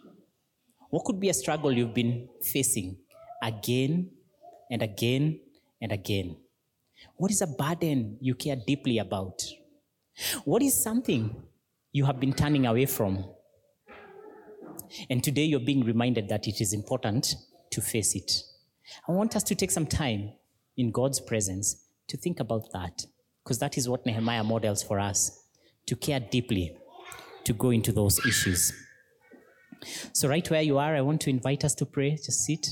What 0.91 1.05
could 1.05 1.21
be 1.21 1.29
a 1.29 1.35
struggle 1.35 1.73
you've 1.73 1.95
been 1.95 2.29
facing 2.43 2.99
again 3.43 4.11
and 4.71 4.83
again 4.83 5.41
and 5.81 5.93
again? 5.93 6.37
What 7.17 7.31
is 7.31 7.43
a 7.43 7.47
burden 7.47 8.19
you 8.21 8.35
care 8.35 8.57
deeply 8.57 8.99
about? 8.99 9.43
What 10.45 10.63
is 10.63 10.75
something 10.75 11.43
you 11.93 12.05
have 12.07 12.19
been 12.19 12.33
turning 12.33 12.67
away 12.67 12.87
from? 12.87 13.25
And 15.09 15.23
today 15.23 15.45
you're 15.45 15.61
being 15.61 15.85
reminded 15.85 16.29
that 16.29 16.49
it 16.49 16.61
is 16.61 16.73
important 16.73 17.37
to 17.71 17.81
face 17.81 18.15
it. 18.17 18.43
I 19.09 19.13
want 19.13 19.37
us 19.37 19.43
to 19.45 19.55
take 19.55 19.71
some 19.71 19.87
time 19.87 20.33
in 20.77 20.91
God's 20.91 21.21
presence 21.21 21.85
to 22.09 22.17
think 22.17 22.41
about 22.41 22.73
that, 22.73 23.05
because 23.45 23.59
that 23.59 23.77
is 23.77 23.89
what 23.89 24.07
Nehemiah 24.07 24.45
models 24.45 24.83
for 24.83 24.99
us 24.99 25.45
to 25.87 25.97
care 25.97 26.21
deeply, 26.21 26.77
to 27.45 27.53
go 27.53 27.71
into 27.71 27.93
those 27.93 28.19
issues. 28.27 28.73
So, 30.13 30.29
right 30.29 30.49
where 30.51 30.63
you 30.63 30.79
are, 30.79 30.97
I 30.97 31.01
want 31.01 31.21
to 31.23 31.31
invite 31.31 31.65
us 31.65 31.75
to 31.77 31.87
pray. 31.87 32.17
Just 32.17 32.45
sit. 32.45 32.69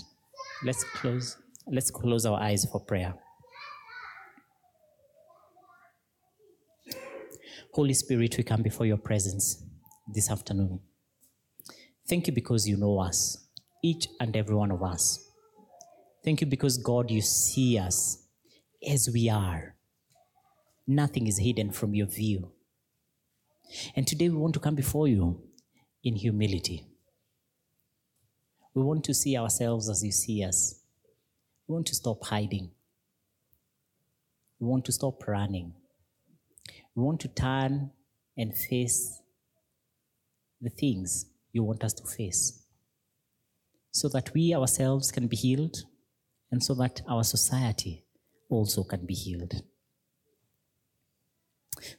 Let's 0.65 0.85
close. 0.85 1.37
Let's 1.67 1.91
close 1.91 2.27
our 2.27 2.41
eyes 2.41 2.65
for 2.65 2.81
prayer. 2.81 3.15
Holy 7.73 7.95
Spirit, 7.95 8.37
we 8.39 8.43
come 8.43 8.63
before 8.63 8.87
your 8.87 8.97
presence 8.97 9.63
this 10.07 10.31
afternoon. 10.31 10.81
Thank 12.09 12.27
you 12.27 12.33
because 12.33 12.67
you 12.67 12.77
know 12.77 12.99
us, 13.01 13.49
each 13.83 14.07
and 14.19 14.35
every 14.35 14.55
one 14.55 14.71
of 14.71 14.83
us. 14.83 15.26
Thank 16.27 16.41
you 16.41 16.49
because, 16.49 16.77
God, 16.77 17.09
you 17.09 17.21
see 17.21 17.79
us 17.79 18.19
as 18.85 19.09
we 19.15 19.31
are. 19.31 19.77
Nothing 20.85 21.29
is 21.29 21.39
hidden 21.39 21.71
from 21.71 21.95
your 21.95 22.09
view. 22.09 22.51
And 23.95 24.09
today 24.09 24.29
we 24.29 24.37
want 24.37 24.55
to 24.55 24.59
come 24.59 24.75
before 24.75 25.07
you 25.07 25.41
in 26.03 26.17
humility. 26.17 26.85
We 28.75 28.83
want 28.83 29.05
to 29.05 29.15
see 29.15 29.37
ourselves 29.37 29.89
as 29.89 30.03
you 30.03 30.11
see 30.11 30.43
us. 30.43 30.81
We 31.69 31.75
want 31.75 31.87
to 31.87 31.95
stop 31.95 32.25
hiding. 32.25 32.73
We 34.59 34.67
want 34.67 34.85
to 34.87 34.93
stop 34.93 35.29
running. 35.29 35.75
We 36.97 37.05
want 37.05 37.21
to 37.21 37.29
turn 37.29 37.93
and 38.37 38.53
face 38.53 39.23
the 40.61 40.71
things 40.71 41.27
you 41.53 41.63
want 41.63 41.85
us 41.85 41.93
to 41.93 42.05
face 42.05 42.65
so 43.93 44.09
that 44.09 44.35
we 44.35 44.53
ourselves 44.53 45.13
can 45.13 45.29
be 45.29 45.37
healed 45.37 45.85
and 46.51 46.63
so 46.63 46.75
that 46.75 47.03
our 47.09 47.25
society 47.25 48.05
also 48.49 48.85
can 48.85 49.05
be 49.05 49.15
healed. 49.15 49.63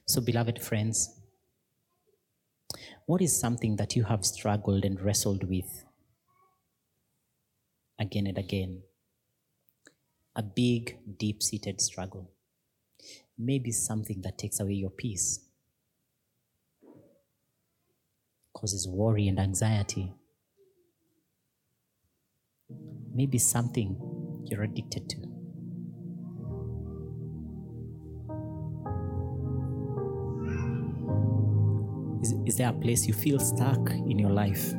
So, 0.06 0.20
beloved 0.20 0.60
friends, 0.60 1.20
what 3.06 3.22
is 3.22 3.38
something 3.38 3.76
that 3.76 3.96
you 3.96 4.04
have 4.04 4.24
struggled 4.24 4.84
and 4.84 5.00
wrestled 5.00 5.44
with 5.44 5.84
again 7.98 8.26
and 8.26 8.38
again? 8.38 8.82
A 10.36 10.42
big, 10.42 10.98
deep 11.18 11.42
seated 11.42 11.80
struggle. 11.80 12.30
Maybe 13.36 13.70
something 13.72 14.20
that 14.22 14.38
takes 14.38 14.60
away 14.60 14.74
your 14.74 14.90
peace, 14.90 15.40
causes 18.52 18.88
worry 18.88 19.28
and 19.28 19.38
anxiety. 19.38 20.12
Maybe 23.14 23.38
something 23.38 24.17
you're 24.50 24.62
addicted 24.62 25.08
to. 25.08 25.16
Is, 32.22 32.34
is 32.46 32.56
there 32.56 32.68
a 32.68 32.72
place 32.72 33.06
you 33.06 33.14
feel 33.14 33.38
stuck 33.38 33.90
in 33.90 34.18
your 34.18 34.30
life? 34.30 34.72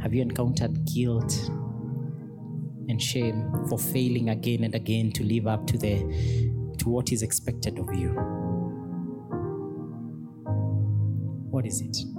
Have 0.00 0.12
you 0.12 0.22
encountered 0.22 0.84
guilt 0.84 1.32
and 2.88 3.00
shame 3.00 3.50
for 3.68 3.78
failing 3.78 4.28
again 4.28 4.64
and 4.64 4.74
again 4.74 5.10
to 5.12 5.24
live 5.24 5.46
up 5.46 5.66
to 5.68 5.78
the 5.78 5.96
to 6.78 6.88
what 6.88 7.12
is 7.12 7.22
expected 7.22 7.78
of 7.78 7.92
you? 7.94 8.10
What 11.50 11.66
is 11.66 11.80
it? 11.80 12.13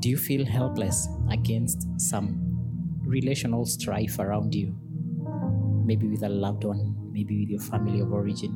Do 0.00 0.08
you 0.08 0.16
feel 0.16 0.46
helpless 0.46 1.08
against 1.30 1.86
some 2.00 2.40
relational 3.04 3.66
strife 3.66 4.18
around 4.18 4.54
you? 4.54 4.74
Maybe 5.84 6.08
with 6.08 6.22
a 6.22 6.28
loved 6.30 6.64
one, 6.64 6.96
maybe 7.12 7.40
with 7.40 7.50
your 7.50 7.60
family 7.60 8.00
of 8.00 8.10
origin. 8.10 8.50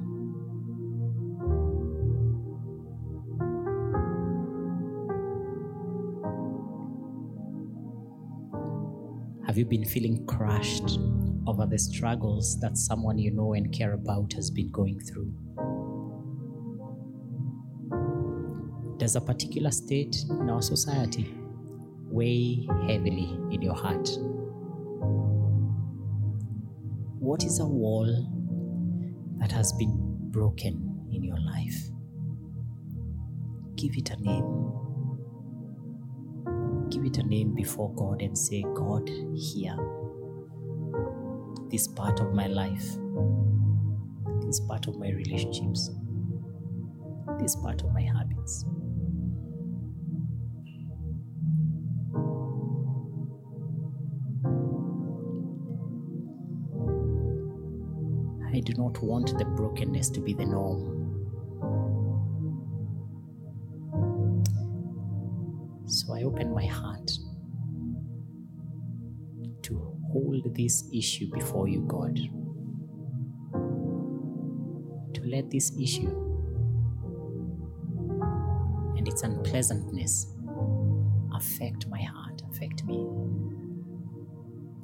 Have 9.47 9.59
you 9.59 9.67
been 9.67 9.85
feeling 9.85 10.25
crushed 10.25 10.99
over 11.47 11.67
the 11.67 11.79
struggles 11.79 12.59
that 12.61 12.79
someone 12.79 13.19
you 13.19 13.33
know 13.33 13.53
and 13.53 13.71
care 13.71 13.93
about 13.93 14.33
has 14.33 14.51
been 14.51 14.71
going 14.71 14.99
through? 14.99 15.31
Does 19.05 19.17
a 19.17 19.21
particular 19.21 19.71
state 19.71 20.25
in 20.31 20.49
our 20.49 20.63
society 20.63 21.35
weigh 22.09 22.67
heavily 22.89 23.39
in 23.51 23.61
your 23.61 23.75
heart? 23.75 24.09
What 27.19 27.45
is 27.45 27.61
a 27.61 27.67
wall 27.67 28.07
that 29.41 29.53
has 29.53 29.75
been 29.75 29.95
broken 30.31 31.07
in 31.13 31.23
your 31.23 31.39
life? 31.39 31.77
Give 33.77 33.95
it 33.95 34.09
a 34.09 34.17
name 34.23 34.73
give 36.89 37.05
it 37.05 37.19
a 37.19 37.25
name 37.25 37.55
before 37.55 37.95
God 37.95 38.23
and 38.23 38.39
say, 38.39 38.63
God, 38.75 39.07
here, 39.35 39.77
this 41.71 41.89
part 41.89 42.21
of 42.21 42.33
my 42.33 42.47
life, 42.47 42.87
this 44.47 44.61
part 44.61 44.87
of 44.87 44.97
my 44.97 45.11
relationships, 45.11 45.91
this 47.39 47.55
part 47.57 47.83
of 47.83 47.93
my 47.93 48.01
habits. 48.01 48.65
Do 58.61 58.73
not 58.75 59.03
want 59.03 59.37
the 59.39 59.45
brokenness 59.45 60.11
to 60.11 60.21
be 60.21 60.35
the 60.35 60.45
norm. 60.45 60.95
So 65.87 66.15
I 66.15 66.23
open 66.23 66.53
my 66.53 66.67
heart 66.67 67.11
to 69.63 69.99
hold 70.13 70.55
this 70.55 70.85
issue 70.93 71.31
before 71.33 71.69
you, 71.69 71.81
God. 71.87 72.17
To 75.15 75.23
let 75.25 75.51
this 75.51 75.73
issue 75.81 76.11
and 78.97 79.07
its 79.07 79.23
unpleasantness 79.23 80.35
affect 81.35 81.87
my 81.89 82.03
heart, 82.03 82.43
affect 82.51 82.85
me. 82.85 83.07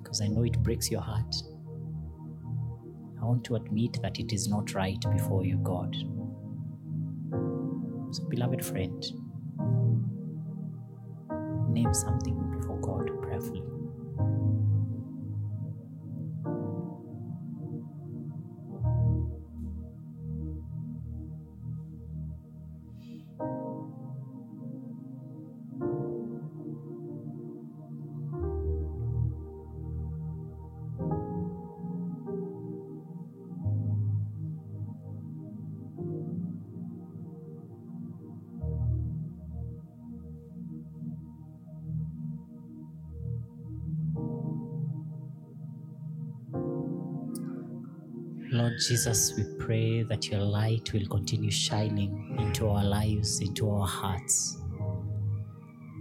Because 0.02 0.20
I 0.20 0.28
know 0.28 0.42
it 0.44 0.62
breaks 0.62 0.90
your 0.90 1.00
heart. 1.00 1.34
Want 3.30 3.44
to 3.44 3.54
admit 3.54 3.96
that 4.02 4.18
it 4.18 4.32
is 4.32 4.48
not 4.48 4.74
right 4.74 5.00
before 5.12 5.44
you, 5.44 5.58
God. 5.58 5.94
So, 8.10 8.24
beloved 8.24 8.64
friend, 8.64 9.00
name 11.72 11.94
something 11.94 12.36
before 12.58 12.80
God 12.80 13.22
prayerfully. 13.22 13.62
Lord 48.60 48.78
Jesus, 48.78 49.32
we 49.38 49.44
pray 49.58 50.02
that 50.02 50.28
your 50.28 50.42
light 50.42 50.92
will 50.92 51.06
continue 51.06 51.50
shining 51.50 52.36
into 52.38 52.68
our 52.68 52.84
lives, 52.84 53.40
into 53.40 53.70
our 53.70 53.86
hearts, 53.86 54.58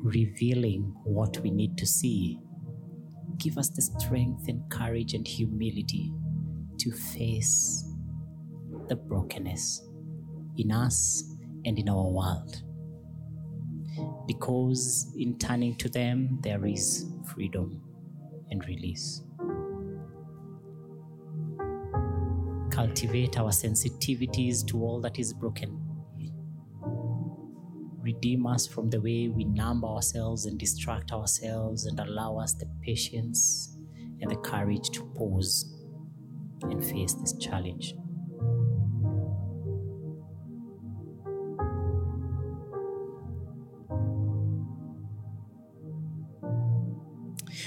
revealing 0.04 0.94
what 1.06 1.40
we 1.40 1.52
need 1.52 1.78
to 1.78 1.86
see. 1.86 2.38
Give 3.38 3.58
us 3.58 3.70
the 3.70 3.82
strength 3.82 4.50
and 4.50 4.70
courage 4.70 5.14
and 5.14 5.26
humility 5.26 6.12
to 6.80 6.92
face 6.92 7.90
the 8.90 8.96
brokenness 8.98 9.88
in 10.58 10.74
us 10.74 11.24
and 11.64 11.80
in 11.80 11.88
our 11.88 12.10
world. 12.12 12.62
Because 14.28 15.14
in 15.18 15.38
turning 15.38 15.78
to 15.78 15.88
them, 15.88 16.40
there 16.44 16.66
is 16.66 17.06
freedom 17.34 17.82
and 18.52 18.68
release. 18.68 19.22
Cultivate 22.80 23.38
our 23.38 23.50
sensitivities 23.50 24.66
to 24.66 24.82
all 24.82 25.02
that 25.02 25.20
is 25.20 25.34
broken. 25.34 25.78
Redeem 28.02 28.48
us 28.48 28.66
from 28.66 28.90
the 28.90 29.02
way 29.02 29.28
we 29.28 29.44
numb 29.44 29.84
ourselves 29.84 30.46
and 30.46 30.58
distract 30.58 31.12
ourselves, 31.12 31.88
and 31.88 32.00
allow 32.00 32.38
us 32.38 32.54
the 32.54 32.66
patience 32.82 33.78
and 34.22 34.32
the 34.32 34.38
courage 34.38 34.92
to 34.92 35.04
pause 35.18 35.76
and 36.62 36.82
face 36.82 37.16
this 37.16 37.34
challenge. 37.38 37.96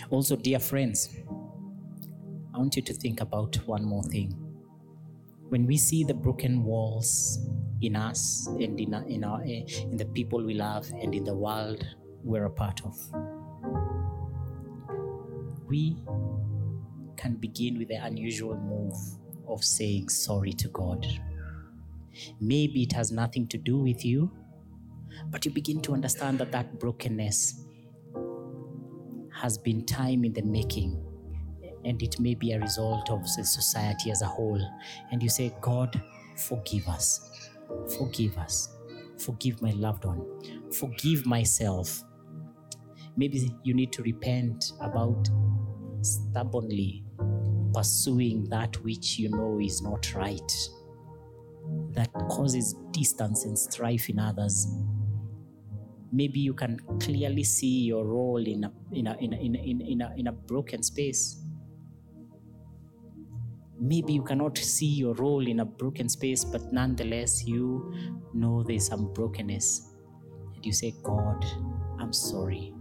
Also, 0.08 0.36
dear 0.36 0.58
friends, 0.58 1.14
I 2.54 2.58
want 2.58 2.76
you 2.76 2.82
to 2.82 2.94
think 2.94 3.20
about 3.20 3.56
one 3.66 3.84
more 3.84 4.04
thing 4.04 4.51
when 5.52 5.66
we 5.66 5.76
see 5.76 6.02
the 6.02 6.14
broken 6.14 6.64
walls 6.64 7.46
in 7.82 7.94
us 7.94 8.46
and 8.58 8.80
in 8.80 8.94
our, 8.94 9.06
in, 9.06 9.22
our, 9.22 9.42
eh, 9.42 9.64
in 9.82 9.98
the 9.98 10.04
people 10.06 10.42
we 10.42 10.54
love 10.54 10.90
and 10.98 11.14
in 11.14 11.24
the 11.24 11.34
world 11.34 11.84
we're 12.24 12.46
a 12.46 12.50
part 12.50 12.80
of, 12.86 12.96
we 15.68 15.94
can 17.18 17.34
begin 17.34 17.78
with 17.78 17.88
the 17.88 17.96
unusual 17.96 18.56
move 18.56 18.96
of 19.46 19.62
saying 19.62 20.08
sorry 20.08 20.54
to 20.54 20.68
God. 20.68 21.06
Maybe 22.40 22.84
it 22.84 22.92
has 22.94 23.12
nothing 23.12 23.46
to 23.48 23.58
do 23.58 23.76
with 23.76 24.06
you, 24.06 24.32
but 25.30 25.44
you 25.44 25.50
begin 25.50 25.82
to 25.82 25.92
understand 25.92 26.38
that 26.38 26.50
that 26.52 26.78
brokenness 26.80 27.62
has 29.34 29.58
been 29.58 29.84
time 29.84 30.24
in 30.24 30.32
the 30.32 30.42
making 30.42 31.11
and 31.84 32.02
it 32.02 32.18
may 32.20 32.34
be 32.34 32.52
a 32.52 32.60
result 32.60 33.10
of 33.10 33.28
society 33.28 34.10
as 34.10 34.22
a 34.22 34.26
whole. 34.26 34.60
And 35.10 35.22
you 35.22 35.28
say, 35.28 35.54
God, 35.60 36.00
forgive 36.36 36.88
us. 36.88 37.50
Forgive 37.98 38.36
us. 38.38 38.76
Forgive 39.18 39.60
my 39.62 39.72
loved 39.72 40.04
one. 40.04 40.24
Forgive 40.72 41.26
myself. 41.26 42.02
Maybe 43.16 43.50
you 43.62 43.74
need 43.74 43.92
to 43.92 44.02
repent 44.02 44.72
about 44.80 45.28
stubbornly 46.02 47.04
pursuing 47.72 48.44
that 48.50 48.82
which 48.84 49.18
you 49.18 49.30
know 49.30 49.58
is 49.60 49.82
not 49.82 50.12
right, 50.14 50.52
that 51.92 52.12
causes 52.30 52.74
distance 52.90 53.44
and 53.44 53.58
strife 53.58 54.08
in 54.08 54.18
others. 54.18 54.66
Maybe 56.12 56.40
you 56.40 56.52
can 56.52 56.78
clearly 57.00 57.44
see 57.44 57.84
your 57.84 58.04
role 58.04 58.44
in 58.46 58.64
a, 58.64 58.72
in 58.92 59.06
a, 59.06 59.16
in 59.18 59.32
a, 59.32 59.36
in 59.36 59.56
a, 59.56 59.58
in 59.58 60.00
a, 60.02 60.14
in 60.16 60.26
a 60.26 60.32
broken 60.32 60.82
space 60.82 61.41
maybe 63.82 64.12
you 64.12 64.22
cannot 64.22 64.56
see 64.56 64.86
your 64.86 65.12
role 65.14 65.46
in 65.46 65.58
a 65.60 65.64
broken 65.64 66.08
space, 66.08 66.44
but 66.44 66.72
nonetheless, 66.72 67.44
you 67.44 67.92
know 68.32 68.62
there's 68.62 68.86
some 68.86 69.12
brokenness. 69.12 69.90
And 70.54 70.64
you 70.64 70.72
say, 70.72 70.94
God, 71.02 71.44
I'm 71.98 72.12
sorry. 72.12 72.72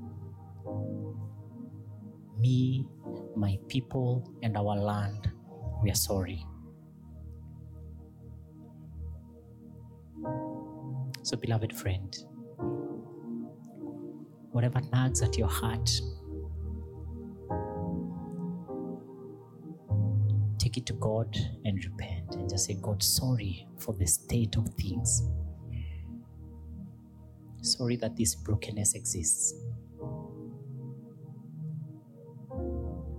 Me, 2.38 2.86
my 3.36 3.58
people, 3.68 4.32
and 4.44 4.56
our 4.56 4.76
land, 4.76 5.32
we 5.84 5.90
are 5.90 5.96
sorry. 5.96 6.46
So, 11.24 11.36
beloved 11.38 11.76
friend, 11.76 12.16
whatever 14.52 14.82
nags 14.92 15.24
at 15.24 15.38
your 15.38 15.48
heart, 15.48 15.90
take 20.72 20.84
it 20.84 20.86
to 20.86 20.94
God 20.94 21.36
and 21.66 21.84
repent 21.84 22.36
and 22.36 22.50
just 22.50 22.66
say, 22.66 22.78
God, 22.82 23.04
sorry 23.04 23.68
for 23.78 23.94
the 23.94 24.06
state 24.06 24.56
of 24.56 24.68
things. 24.76 25.24
Sorry 27.62 27.98
that 27.98 28.16
this 28.16 28.36
brokenness 28.36 28.94
exists. 28.96 29.54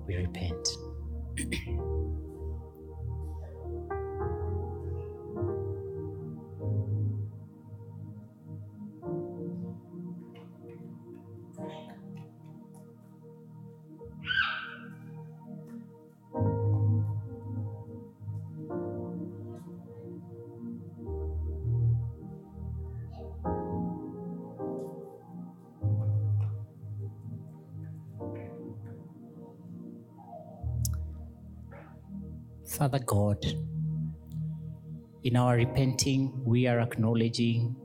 We 0.06 0.16
repent. 0.16 0.68
Father 32.72 33.00
God, 33.00 33.44
in 35.24 35.36
our 35.36 35.56
repenting, 35.56 36.32
we 36.42 36.66
are 36.66 36.80
acknowledging 36.80 37.76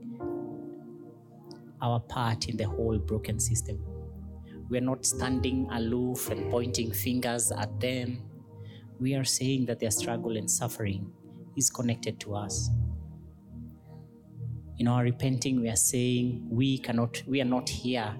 our 1.82 2.00
part 2.00 2.48
in 2.48 2.56
the 2.56 2.64
whole 2.64 2.96
broken 2.96 3.38
system. 3.38 3.84
We 4.70 4.78
are 4.78 4.86
not 4.92 5.04
standing 5.04 5.68
aloof 5.72 6.30
and 6.30 6.50
pointing 6.50 6.90
fingers 6.90 7.52
at 7.52 7.78
them. 7.78 8.22
We 8.98 9.14
are 9.14 9.24
saying 9.24 9.66
that 9.66 9.78
their 9.78 9.90
struggle 9.90 10.38
and 10.38 10.50
suffering 10.50 11.12
is 11.54 11.68
connected 11.68 12.18
to 12.20 12.36
us. 12.36 12.70
In 14.78 14.88
our 14.88 15.02
repenting, 15.02 15.60
we 15.60 15.68
are 15.68 15.76
saying 15.76 16.46
we 16.48 16.78
cannot, 16.78 17.22
we 17.26 17.42
are 17.42 17.50
not 17.56 17.68
here 17.68 18.16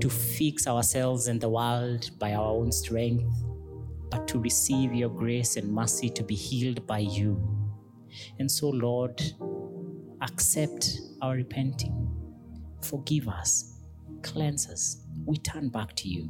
to 0.00 0.08
fix 0.08 0.66
ourselves 0.66 1.28
and 1.28 1.42
the 1.42 1.50
world 1.50 2.10
by 2.18 2.32
our 2.32 2.52
own 2.52 2.72
strength 2.72 3.44
but 4.14 4.28
to 4.28 4.38
receive 4.38 4.94
your 4.94 5.08
grace 5.08 5.56
and 5.56 5.68
mercy 5.72 6.08
to 6.08 6.22
be 6.22 6.36
healed 6.36 6.86
by 6.86 7.00
you. 7.00 7.36
And 8.38 8.48
so, 8.48 8.68
Lord, 8.68 9.20
accept 10.22 11.00
our 11.20 11.34
repenting. 11.34 12.08
Forgive 12.80 13.26
us, 13.26 13.80
cleanse 14.22 14.70
us. 14.70 15.04
We 15.26 15.38
turn 15.38 15.68
back 15.68 15.96
to 15.96 16.08
you. 16.08 16.28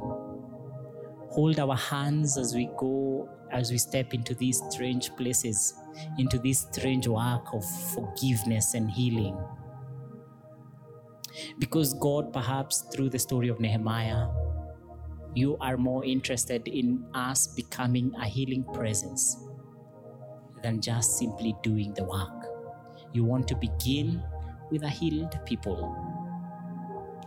Hold 1.29 1.59
our 1.59 1.75
hands 1.75 2.39
as 2.39 2.55
we 2.55 2.71
go, 2.75 3.29
as 3.51 3.69
we 3.69 3.77
step 3.77 4.15
into 4.15 4.33
these 4.33 4.63
strange 4.71 5.15
places, 5.15 5.75
into 6.17 6.39
this 6.39 6.61
strange 6.61 7.07
work 7.07 7.53
of 7.53 7.63
forgiveness 7.93 8.73
and 8.73 8.89
healing. 8.89 9.37
Because 11.59 11.93
God, 11.93 12.33
perhaps 12.33 12.83
through 12.91 13.11
the 13.11 13.19
story 13.19 13.49
of 13.49 13.59
Nehemiah, 13.59 14.29
you 15.35 15.57
are 15.59 15.75
more 15.75 16.03
interested 16.05 16.67
in 16.67 17.05
us 17.13 17.47
becoming 17.47 18.13
a 18.19 18.25
healing 18.25 18.63
presence 18.73 19.37
than 20.63 20.81
just 20.81 21.17
simply 21.17 21.53
doing 21.61 21.93
the 21.93 22.05
work. 22.05 22.45
You 23.13 23.25
want 23.25 23.47
to 23.49 23.55
begin 23.55 24.23
with 24.71 24.83
a 24.83 24.89
healed 24.89 25.37
people. 25.45 25.93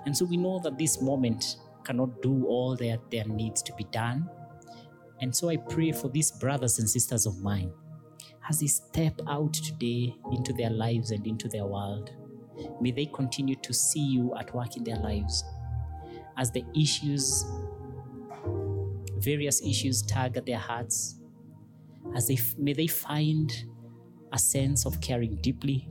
And 0.07 0.17
so 0.17 0.25
we 0.25 0.39
know 0.39 0.59
that 0.65 0.79
this 0.79 1.03
moment 1.03 1.57
cannot 1.85 2.23
do 2.23 2.47
all 2.47 2.75
that 2.77 2.99
there 3.11 3.27
needs 3.27 3.63
to 3.63 3.75
be 3.75 3.85
done. 3.85 4.29
And 5.21 5.35
so 5.35 5.51
I 5.51 5.57
pray 5.57 5.93
for 5.93 6.09
these 6.09 6.31
brothers 6.31 6.79
and 6.79 6.89
sisters 6.89 7.27
of 7.27 7.41
mine 7.43 7.73
as 8.49 8.61
they 8.61 8.67
step 8.67 9.21
out 9.29 9.53
today 9.53 10.15
into 10.33 10.55
their 10.55 10.71
lives 10.71 11.11
and 11.11 11.27
into 11.27 11.49
their 11.49 11.67
world. 11.67 12.13
May 12.81 12.91
they 12.91 13.07
continue 13.07 13.57
to 13.57 13.75
see 13.75 14.01
you 14.01 14.35
at 14.37 14.55
work 14.55 14.77
in 14.77 14.85
their 14.85 14.97
lives 14.97 15.45
as 16.39 16.51
the 16.51 16.65
issues, 16.75 17.45
various 19.19 19.63
issues, 19.63 20.03
tug 20.03 20.37
at 20.37 20.47
their 20.47 20.59
hearts. 20.59 21.21
As 22.15 22.29
they 22.29 22.39
may 22.57 22.73
they 22.73 22.87
find 22.87 23.53
a 24.33 24.39
sense 24.39 24.87
of 24.87 25.01
caring 25.01 25.37
deeply, 25.37 25.89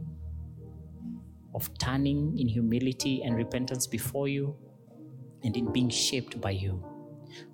of 1.54 1.70
turning 1.78 2.38
in 2.38 2.48
humility 2.48 3.22
and 3.24 3.36
repentance 3.36 3.88
before 3.88 4.28
you, 4.28 4.56
and 5.44 5.56
in 5.56 5.72
being 5.72 5.90
shaped 5.90 6.40
by 6.42 6.52
you. 6.52 6.84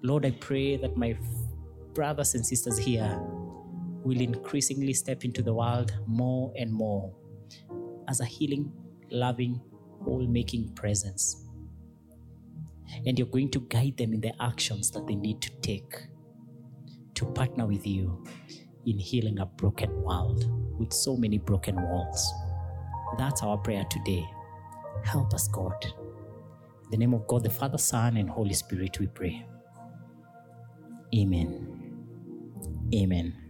Lord, 0.02 0.26
I 0.26 0.32
pray 0.32 0.78
that 0.78 0.96
my 0.96 1.18
brothers 1.94 2.36
and 2.36 2.46
sisters 2.46 2.78
here 2.78 3.20
will 4.04 4.20
increasingly 4.20 4.94
step 4.94 5.24
into 5.24 5.42
the 5.42 5.54
world 5.54 5.94
more 6.06 6.54
and 6.58 6.72
more 6.72 7.14
as 8.10 8.20
a 8.20 8.26
healing, 8.26 8.72
loving, 9.12 9.62
whole 10.04 10.28
making 10.28 10.74
presence. 10.76 11.48
And 13.06 13.18
you're 13.18 13.28
going 13.28 13.52
to 13.52 13.62
guide 13.62 13.98
them 13.98 14.14
in 14.14 14.22
the 14.22 14.34
actions 14.42 14.92
that 14.92 15.08
they 15.08 15.16
need 15.16 15.42
to 15.42 15.52
take 15.62 15.96
to 17.16 17.26
partner 17.26 17.68
with 17.68 17.86
you 17.88 18.24
in 18.86 19.00
healing 19.00 19.40
a 19.40 19.46
broken 19.46 20.04
world 20.04 20.46
with 20.80 20.94
so 20.94 21.16
many 21.18 21.38
broken 21.38 21.82
walls. 21.82 22.34
That's 23.18 23.44
our 23.44 23.58
prayer 23.58 23.86
today. 23.90 24.26
Help 25.04 25.34
us, 25.34 25.48
God. 25.48 25.86
In 25.86 26.92
the 26.92 26.98
name 26.98 27.14
of 27.14 27.28
God, 27.28 27.44
the 27.44 27.50
Father, 27.50 27.78
Son, 27.78 28.18
and 28.18 28.30
Holy 28.30 28.54
Spirit, 28.54 29.00
we 29.00 29.08
pray. 29.08 29.46
Amen. 31.16 31.84
Amen. 32.94 33.43